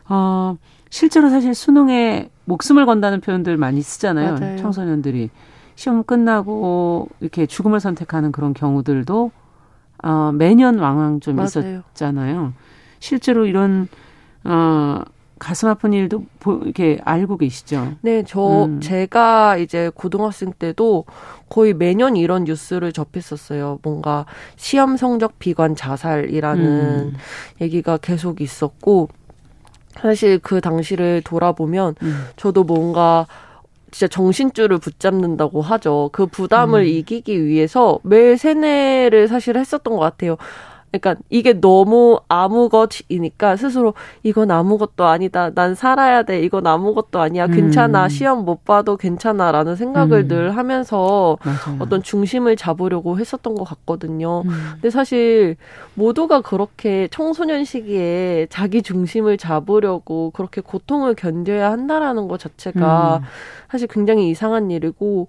[0.07, 0.57] 어,
[0.89, 4.35] 실제로 사실 수능에 목숨을 건다는 표현들 많이 쓰잖아요.
[4.39, 4.57] 맞아요.
[4.57, 5.29] 청소년들이
[5.75, 9.31] 시험 끝나고 이렇게 죽음을 선택하는 그런 경우들도
[10.03, 11.47] 어, 매년 왕왕 좀 맞아요.
[11.47, 12.53] 있었잖아요.
[12.99, 13.87] 실제로 이런
[14.43, 15.01] 어
[15.39, 16.23] 가슴 아픈 일도
[16.63, 17.93] 이렇게 알고 계시죠?
[18.01, 18.81] 네, 저 음.
[18.81, 21.05] 제가 이제 고등학생 때도
[21.49, 23.79] 거의 매년 이런 뉴스를 접했었어요.
[23.81, 24.25] 뭔가
[24.57, 27.13] 시험 성적 비관 자살이라는 음.
[27.61, 29.09] 얘기가 계속 있었고
[29.93, 32.25] 사실 그 당시를 돌아보면 음.
[32.35, 33.25] 저도 뭔가
[33.91, 36.09] 진짜 정신줄을 붙잡는다고 하죠.
[36.11, 36.85] 그 부담을 음.
[36.85, 40.37] 이기기 위해서 매일 세뇌를 사실 했었던 것 같아요.
[40.91, 45.51] 그러니까 이게 너무 아무것이니까 스스로 이건 아무것도 아니다.
[45.51, 46.41] 난 살아야 돼.
[46.41, 47.47] 이건 아무것도 아니야.
[47.47, 48.05] 괜찮아.
[48.05, 48.09] 음.
[48.09, 50.27] 시험 못 봐도 괜찮아라는 생각을 음.
[50.27, 51.77] 늘 하면서 맞아요.
[51.79, 54.41] 어떤 중심을 잡으려고 했었던 것 같거든요.
[54.45, 54.49] 음.
[54.73, 55.57] 근데 사실
[55.93, 63.27] 모두가 그렇게 청소년 시기에 자기 중심을 잡으려고 그렇게 고통을 견뎌야 한다라는 것 자체가 음.
[63.69, 65.27] 사실 굉장히 이상한 일이고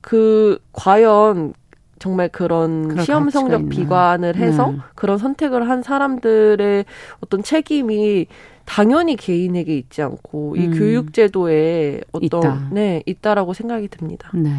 [0.00, 1.54] 그 과연
[2.02, 4.78] 정말 그런 시험 성적 비관을 해서 네.
[4.96, 6.84] 그런 선택을 한 사람들의
[7.20, 8.26] 어떤 책임이
[8.64, 10.74] 당연히 개인에게 있지 않고 이 음.
[10.76, 12.68] 교육 제도에 어떤 있다.
[12.72, 14.32] 네 있다라고 생각이 듭니다.
[14.34, 14.50] 네.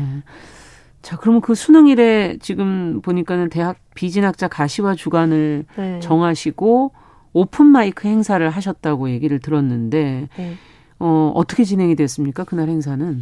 [1.02, 6.00] 자, 그러면 그 수능일에 지금 보니까는 대학 비진학자 가시화 주간을 네.
[6.00, 6.94] 정하시고
[7.34, 10.54] 오픈 마이크 행사를 하셨다고 얘기를 들었는데 네.
[11.00, 12.46] 어, 어떻게 진행이 됐습니까?
[12.46, 13.22] 그날 행사는?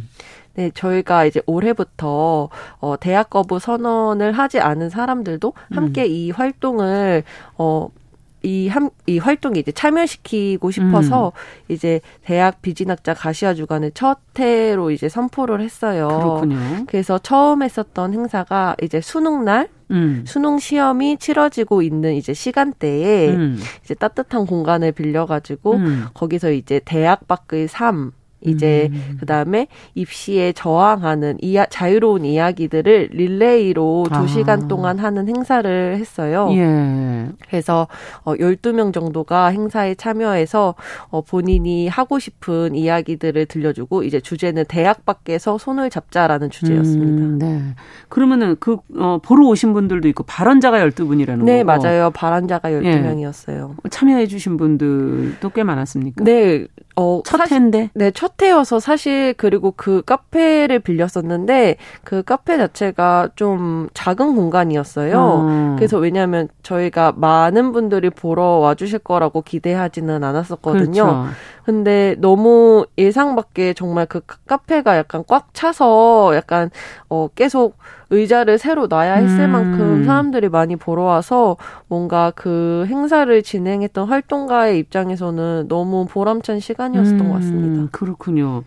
[0.54, 2.48] 네, 저희가 이제 올해부터
[2.80, 6.10] 어 대학 거부 선언을 하지 않은 사람들도 함께 음.
[6.10, 7.24] 이 활동을
[7.56, 7.88] 어
[8.42, 11.72] 이, 함, 이 활동에 이제 참여시키고 싶어서 음.
[11.72, 16.08] 이제 대학 비진학자 가시화 주간을 첫 해로 이제 선포를 했어요.
[16.08, 16.84] 그렇군요.
[16.86, 20.24] 그래서 처음 했었던 행사가 이제 수능날 음.
[20.26, 23.60] 수능 시험이 치러지고 있는 이제 시간대에 음.
[23.84, 26.06] 이제 따뜻한 공간을 빌려가지고 음.
[26.14, 28.12] 거기서 이제 대학 밖의 삶
[28.44, 29.16] 이제 음.
[29.20, 34.24] 그다음에 입시에 저항하는 이야, 자유로운 이야기들을 릴레이로 아.
[34.24, 36.48] 2시간 동안 하는 행사를 했어요.
[36.52, 37.28] 예.
[37.48, 37.88] 그래서
[38.24, 40.74] 어 12명 정도가 행사에 참여해서
[41.10, 47.22] 어 본인이 하고 싶은 이야기들을 들려주고 이제 주제는 대학 밖에서 손을 잡자라는 주제였습니다.
[47.24, 47.62] 음, 네.
[48.08, 51.82] 그러면은 그 어, 보러 오신 분들도 있고 발언자가 12분이라는 네, 거고.
[51.82, 52.10] 맞아요.
[52.10, 53.74] 발언자가 12명이었어요.
[53.84, 53.88] 예.
[53.88, 56.24] 참여해 주신 분들도 꽤 많았습니까?
[56.24, 56.66] 네.
[56.96, 57.90] 어, 첫 해인데?
[57.94, 65.18] 네, 첫 해여서 사실 그리고 그 카페를 빌렸었는데 그 카페 자체가 좀 작은 공간이었어요.
[65.18, 65.76] 어.
[65.76, 71.02] 그래서 왜냐하면 저희가 많은 분들이 보러 와주실 거라고 기대하지는 않았었거든요.
[71.02, 71.26] 그렇죠.
[71.64, 76.70] 근데 너무 예상 밖에 정말 그 카페가 약간 꽉 차서 약간
[77.08, 77.76] 어 계속
[78.12, 79.50] 의자를 새로 놔야 했을 음.
[79.50, 81.56] 만큼 사람들이 많이 보러 와서
[81.88, 87.28] 뭔가 그 행사를 진행했던 활동가의 입장에서는 너무 보람찬 시간이었던 음.
[87.28, 87.88] 것 같습니다.
[87.90, 88.62] 그렇군요.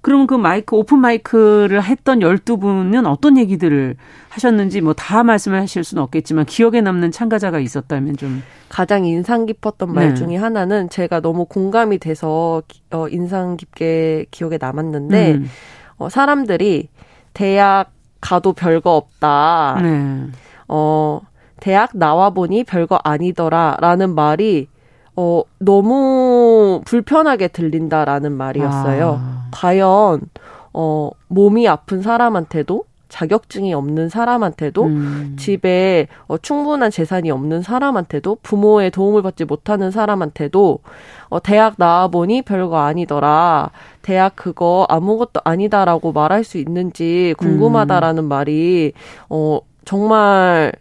[0.00, 3.96] 그러면 그 마이크 오픈 마이크를 했던 12분은 어떤 얘기들을
[4.28, 9.92] 하셨는지 뭐 다 말씀을 하실 수는 없겠지만 기억에 남는 참가자가 있었다면 좀 가장 인상 깊었던
[9.92, 10.14] 말 네.
[10.14, 15.48] 중에 하나는 제가 너무 공감이 돼서 어, 인상 깊게 기억에 남았는데 음.
[15.96, 16.88] 어, 사람들이
[17.34, 17.90] 대학
[18.20, 19.78] 가도 별거 없다.
[19.82, 20.26] 네.
[20.68, 21.20] 어,
[21.60, 24.68] 대학 나와 보니 별거 아니더라 라는 말이
[25.16, 29.20] 어, 너무 불편하게 들린다라는 말이었어요.
[29.20, 29.48] 아.
[29.50, 30.20] 과연,
[30.72, 35.36] 어, 몸이 아픈 사람한테도 자격증이 없는 사람한테도 음.
[35.38, 40.78] 집에 어, 충분한 재산이 없는 사람한테도 부모의 도움을 받지 못하는 사람한테도
[41.28, 43.70] 어, 대학 나와보니 별거 아니더라.
[44.02, 48.28] 대학 그거 아무것도 아니다라고 말할 수 있는지 궁금하다라는 음.
[48.28, 48.92] 말이
[49.28, 50.72] 어, 정말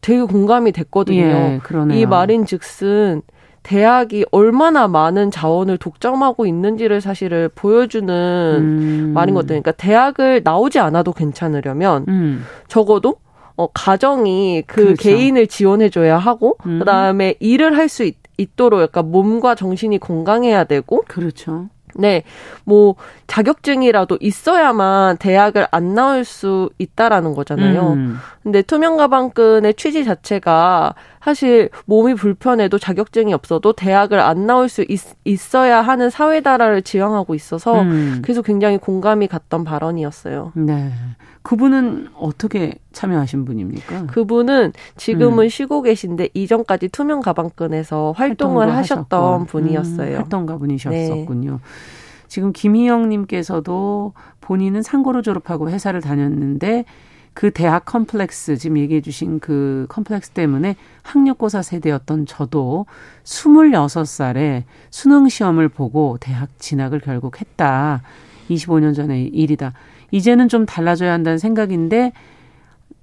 [0.00, 1.20] 되게 공감이 됐거든요.
[1.20, 1.60] 예,
[1.92, 3.22] 이 말인 즉슨
[3.62, 9.12] 대학이 얼마나 많은 자원을 독점하고 있는지를 사실을 보여주는 음.
[9.14, 9.60] 말인 것 같아요.
[9.60, 12.44] 그러니까 대학을 나오지 않아도 괜찮으려면 음.
[12.68, 13.16] 적어도
[13.56, 15.02] 어, 가정이 그 그렇죠.
[15.02, 16.78] 개인을 지원해줘야 하고 음.
[16.78, 21.68] 그다음에 일을 할 수 있도록 약간 몸과 정신이 건강해야 되고 그렇죠.
[21.96, 22.22] 네,
[22.64, 22.94] 뭐
[23.26, 27.94] 자격증이라도 있어야만 대학을 안 나올 수 있다라는 거잖아요.
[27.94, 28.16] 음.
[28.42, 35.54] 근데 투명 가방끈의 취지 자체가 사실 몸이 불편해도 자격증이 없어도 대학을 안 나올 수 있,
[35.54, 38.20] 어야 하는 사회다라를 지향하고 있어서 음.
[38.22, 40.52] 그래서 굉장히 공감이 갔던 발언이었어요.
[40.54, 40.90] 네.
[41.42, 44.06] 그분은 어떻게 참여하신 분입니까?
[44.06, 45.48] 그분은 지금은 음.
[45.48, 49.44] 쉬고 계신데 이전까지 투명 가방끈에서 활동을 하셨던 하셨고.
[49.46, 50.16] 분이었어요.
[50.16, 51.50] 음, 활동가 분이셨었군요.
[51.50, 51.58] 네.
[52.28, 56.84] 지금 김희영 님께서도 본인은 상고로 졸업하고 회사를 다녔는데
[57.32, 62.86] 그 대학 컴플렉스 지금 얘기해 주신 그 컴플렉스 때문에 학력고사 세대였던 저도
[63.24, 68.02] 26살에 수능 시험을 보고 대학 진학을 결국 했다.
[68.50, 69.72] 25년 전의 일이다.
[70.10, 72.12] 이제는 좀 달라져야 한다는 생각인데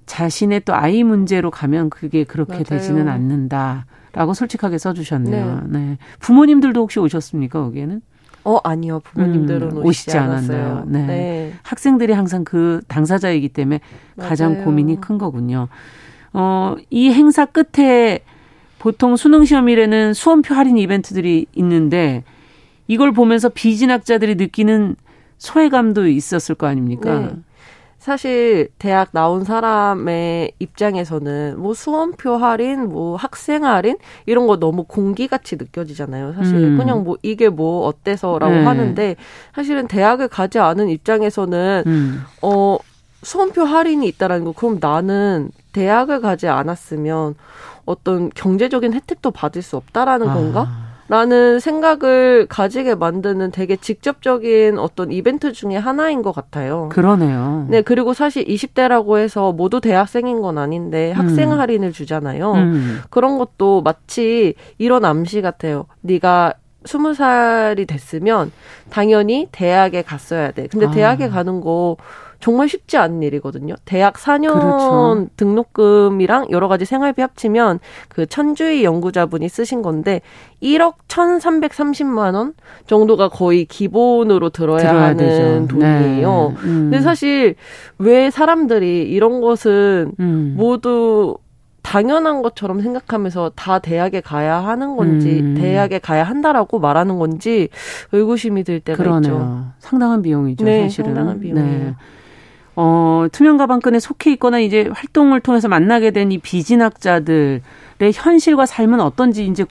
[0.06, 2.64] 자신의 또 아이 문제로 가면 그게 그렇게 맞아요.
[2.64, 5.62] 되지는 않는다라고 솔직하게 써 주셨네요.
[5.68, 5.78] 네.
[5.78, 5.98] 네.
[6.20, 8.00] 부모님들도 혹시 오셨습니까 거기에는?
[8.44, 10.84] 어 아니요 부모님들은 음, 오시지, 오시지 않았나요?
[10.86, 11.06] 네.
[11.06, 11.52] 네.
[11.62, 13.80] 학생들이 항상 그 당사자이기 때문에
[14.16, 14.28] 맞아요.
[14.28, 15.68] 가장 고민이 큰 거군요.
[16.32, 18.20] 어 이 행사 끝에
[18.78, 22.22] 보통 수능 시험일에는 수험표 할인 이벤트들이 있는데
[22.86, 24.96] 이걸 보면서 비진학자들이 느끼는
[25.38, 27.18] 소외감도 있었을 거 아닙니까?
[27.20, 27.30] 네.
[28.08, 35.56] 사실 대학 나온 사람의 입장에서는 뭐 수험표 할인, 뭐 학생 할인 이런 거 너무 공기같이
[35.56, 36.32] 느껴지잖아요.
[36.32, 36.78] 사실 음.
[36.78, 38.64] 그냥 뭐 이게 뭐 어때서라고 네.
[38.64, 39.16] 하는데
[39.54, 42.22] 사실은 대학을 가지 않은 입장에서는 음.
[42.40, 42.78] 어
[43.22, 47.34] 수험표 할인이 있다라는 거 그럼 나는 대학을 가지 않았으면
[47.84, 50.34] 어떤 경제적인 혜택도 받을 수 없다라는 아.
[50.34, 50.87] 건가?
[51.08, 56.90] 라는 생각을 가지게 만드는 되게 직접적인 어떤 이벤트 중에 하나인 것 같아요.
[56.92, 57.66] 그러네요.
[57.70, 61.58] 네, 그리고 사실 20대라고 해서 모두 대학생인 건 아닌데 학생 음.
[61.58, 62.52] 할인을 주잖아요.
[62.52, 63.00] 음.
[63.08, 65.86] 그런 것도 마치 이런 암시 같아요.
[66.02, 66.54] 네가
[66.84, 68.52] 스무 살이 됐으면
[68.90, 70.68] 당연히 대학에 갔어야 돼.
[70.68, 70.90] 근데 아.
[70.90, 71.96] 대학에 가는 거
[72.40, 73.74] 정말 쉽지 않은 일이거든요.
[73.84, 75.26] 대학 4년 그렇죠.
[75.36, 80.20] 등록금이랑 여러 가지 생활비 합치면 그 천주희 연구자분이 쓰신 건데
[80.62, 82.54] 1억 1,330만 원
[82.86, 85.66] 정도가 거의 기본으로 들어야 하는 되죠.
[85.68, 86.54] 돈이에요.
[86.54, 86.60] 네.
[86.68, 86.90] 음.
[86.90, 87.56] 근데 사실
[87.98, 90.54] 왜 사람들이 이런 것은 음.
[90.56, 91.38] 모두
[91.82, 95.54] 당연한 것처럼 생각하면서 다 대학에 가야 하는 건지 음.
[95.54, 97.68] 대학에 가야 한다라고 말하는 건지
[98.12, 99.20] 의구심이 들 때가 그러네요.
[99.32, 99.64] 있죠.
[99.78, 101.14] 상당한 비용이죠, 네, 사실은.
[101.14, 101.78] 상당한 비용이에요.
[101.84, 101.94] 네.
[102.80, 107.60] 어, 투명 가방끈에 속해 있거나 이제 활동을 통해서 만나게 된 이 비진학자들의
[108.14, 109.64] 현실과 삶은 어떤지 이제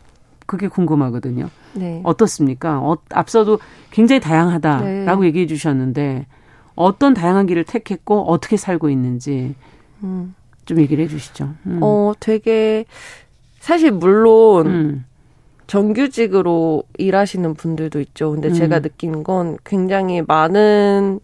[0.46, 1.50] 그게 궁금하거든요.
[1.74, 2.02] 네.
[2.04, 2.80] 어떻습니까?
[2.82, 3.60] 어, 앞서도
[3.92, 5.28] 굉장히 다양하다라고 네.
[5.28, 6.26] 얘기해 주셨는데
[6.76, 9.56] 어떤 다양한 길을 택했고 어떻게 살고 있는지
[10.04, 10.36] 음.
[10.66, 11.54] 좀 얘기를 해 주시죠.
[11.66, 11.80] 음.
[11.82, 12.84] 어, 되게
[13.62, 15.06] 사실 물론 음.
[15.68, 18.32] 정규직으로 일하시는 분들도 있죠.
[18.32, 18.82] 근데 제가 음.
[18.82, 21.20] 느낀 건 굉장히 많은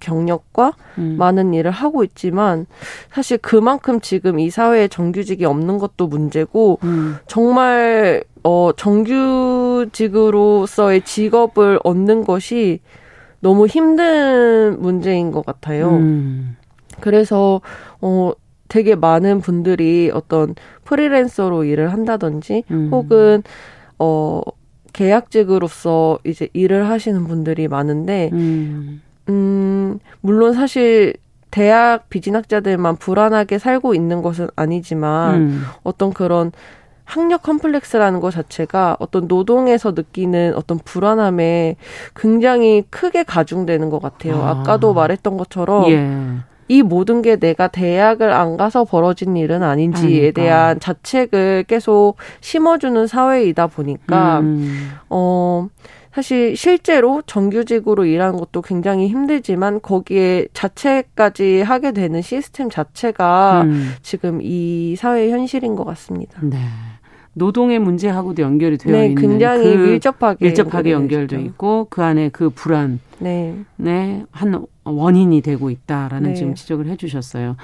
[0.00, 1.16] 경력과 음.
[1.18, 2.66] 많은 일을 하고 있지만
[3.10, 7.16] 사실 그만큼 지금 이 사회에 정규직이 없는 것도 문제고 음.
[7.26, 12.80] 정말 어 정규직으로서의 직업을 얻는 것이
[13.40, 15.90] 너무 힘든 문제인 것 같아요.
[15.90, 16.56] 음.
[17.00, 17.60] 그래서
[18.00, 18.32] 어
[18.68, 22.88] 되게 많은 분들이 어떤 프리랜서로 일을 한다든지 음.
[22.92, 23.42] 혹은
[23.98, 24.40] 어
[24.92, 29.02] 계약직으로서 이제 일을 하시는 분들이 많은데 음.
[29.28, 31.14] 음, 물론 사실
[31.50, 35.62] 대학 비진학자들만 불안하게 살고 있는 것은 아니지만 음.
[35.82, 36.52] 어떤 그런
[37.04, 41.76] 학력 컴플렉스라는 것 자체가 어떤 노동에서 느끼는 어떤 불안함에
[42.14, 44.42] 굉장히 크게 가중되는 것 같아요.
[44.42, 44.62] 아.
[44.62, 46.06] 까도 말했던 것처럼 예.
[46.68, 50.42] 이 모든 게 내가 대학을 안 가서 벌어진 일은 아닌지에 그러니까.
[50.42, 54.90] 대한 자책을 계속 심어주는 사회이다 보니까 음.
[55.08, 55.68] 어
[56.18, 63.92] 사실 실제로 정규직으로 일하는 것도 굉장히 힘들지만 거기에 자체까지 하게 되는 시스템 자체가 음.
[64.02, 66.40] 지금 이 사회의 현실인 것 같습니다.
[66.42, 66.58] 네.
[67.34, 72.50] 노동의 문제하고도 연결이 되어 네, 있는 굉장히 그 밀접하게 밀접하게 연결돼 있고 그 안에 그
[72.50, 73.54] 불안 네.
[73.76, 76.34] 네, 한 원인이 되고 있다라는 네.
[76.34, 77.54] 지금 지적을 해 주셨어요.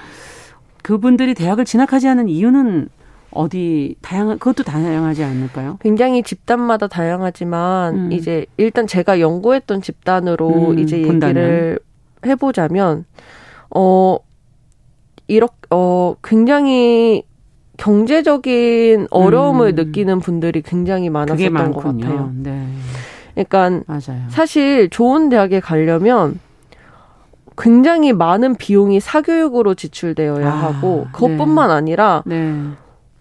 [0.81, 2.87] 그분들이 대학을 진학하지 않은 이유는
[3.35, 5.77] 어디 다양한 그것도 다양하지 않을까요?
[5.81, 8.11] 굉장히 집단마다 다양하지만 음.
[8.11, 11.35] 이제 일단 제가 연구했던 집단으로 음, 이제 본다면.
[11.35, 11.79] 얘기를
[12.25, 13.05] 해보자면
[13.69, 14.17] 어
[15.27, 17.23] 이렇게 어 굉장히
[17.77, 19.75] 경제적인 어려움을 음.
[19.75, 22.31] 느끼는 분들이 굉장히 많았었던 것 같아요.
[22.35, 22.67] 네.
[23.33, 24.23] 그러니까 맞아요.
[24.29, 26.39] 사실 좋은 대학에 가려면
[27.57, 31.73] 굉장히 많은 비용이 사교육으로 지출되어야 아, 하고 그것뿐만 네.
[31.73, 32.53] 아니라 네.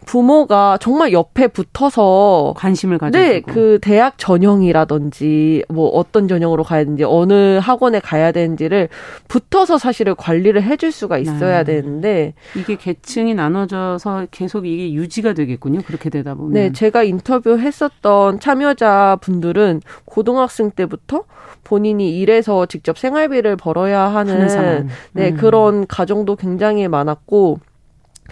[0.05, 7.05] 부모가 정말 옆에 붙어서 관심을 가지고 네, 그 대학 전형이라든지 뭐 어떤 전형으로 가야 되는지
[7.05, 8.89] 어느 학원에 가야 되는지를
[9.29, 11.75] 붙어서 사실을 관리를 해줄 수가 있어야 네.
[11.75, 15.81] 되는데 이게 계층이 나눠져서 계속 이게 유지가 되겠군요.
[15.83, 21.25] 그렇게 되다 보면 네, 제가 인터뷰했었던 참여자 분들은 고등학생 때부터
[21.65, 25.37] 본인이 일해서 직접 생활비를 벌어야 하는, 하는 네, 음.
[25.37, 27.59] 그런 가정도 굉장히 많았고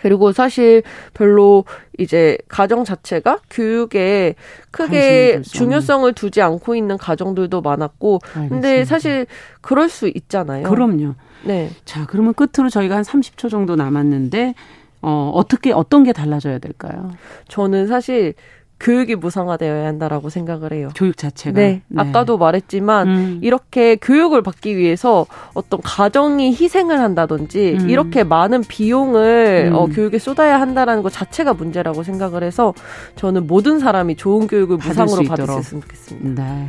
[0.03, 0.82] 그리고 사실
[1.14, 1.64] 별로
[1.96, 4.34] 이제 가정 자체가 교육에
[4.72, 8.55] 크게 중요성을 두지 않고 있는 가정들도 많았고 알겠습니다.
[8.55, 9.26] 근데 사실
[9.61, 10.68] 그럴 수 있잖아요.
[10.68, 11.14] 그럼요.
[11.44, 11.70] 네.
[11.84, 14.55] 자, 그러면 끝으로 저희가 한 30초 정도 남았는데
[15.03, 17.12] 어, 어떻게 어떤 게 달라져야 될까요?
[17.48, 18.34] 저는 사실
[18.83, 20.89] 교육이 무상화되어야 한다라고 생각을 해요.
[20.97, 21.59] 교육 자체가.
[21.59, 21.83] 네.
[21.87, 22.01] 네.
[22.01, 23.39] 아까도 말했지만 음.
[23.41, 27.89] 이렇게 교육을 받기 위해서 어떤 가정이 희생을 한다든지 음.
[27.89, 29.74] 이렇게 많은 비용을 음.
[29.74, 32.74] 어, 교육에 쏟아야 한다라는 것 자체가 문제라고 생각을 해서
[33.14, 36.45] 저는 모든 사람이 좋은 교육을 무상으로 받을 수 있으면 좋겠습니다.
[36.45, 36.68] 네.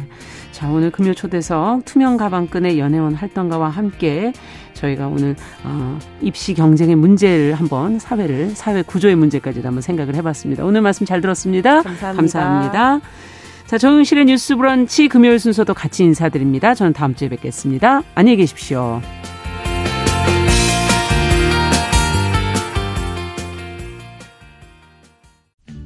[0.54, 4.32] 자, 오늘 금요 초대석 투명 가방끈의 연애원 활동가와 함께
[4.76, 10.64] 저희가 오늘 어, 입시 경쟁의 문제를 한번 사회를 사회 구조의 문제까지도 한번 생각을 해봤습니다.
[10.64, 11.82] 오늘 말씀 잘 들었습니다.
[11.82, 12.14] 감사합니다.
[12.14, 13.02] 감사합니다.
[13.66, 16.76] 자, 정윤실의 뉴스 브런치 금요일 순서도 같이 인사드립니다.
[16.76, 18.04] 저는 다음 주에 뵙겠습니다.
[18.14, 19.02] 안녕히 계십시오.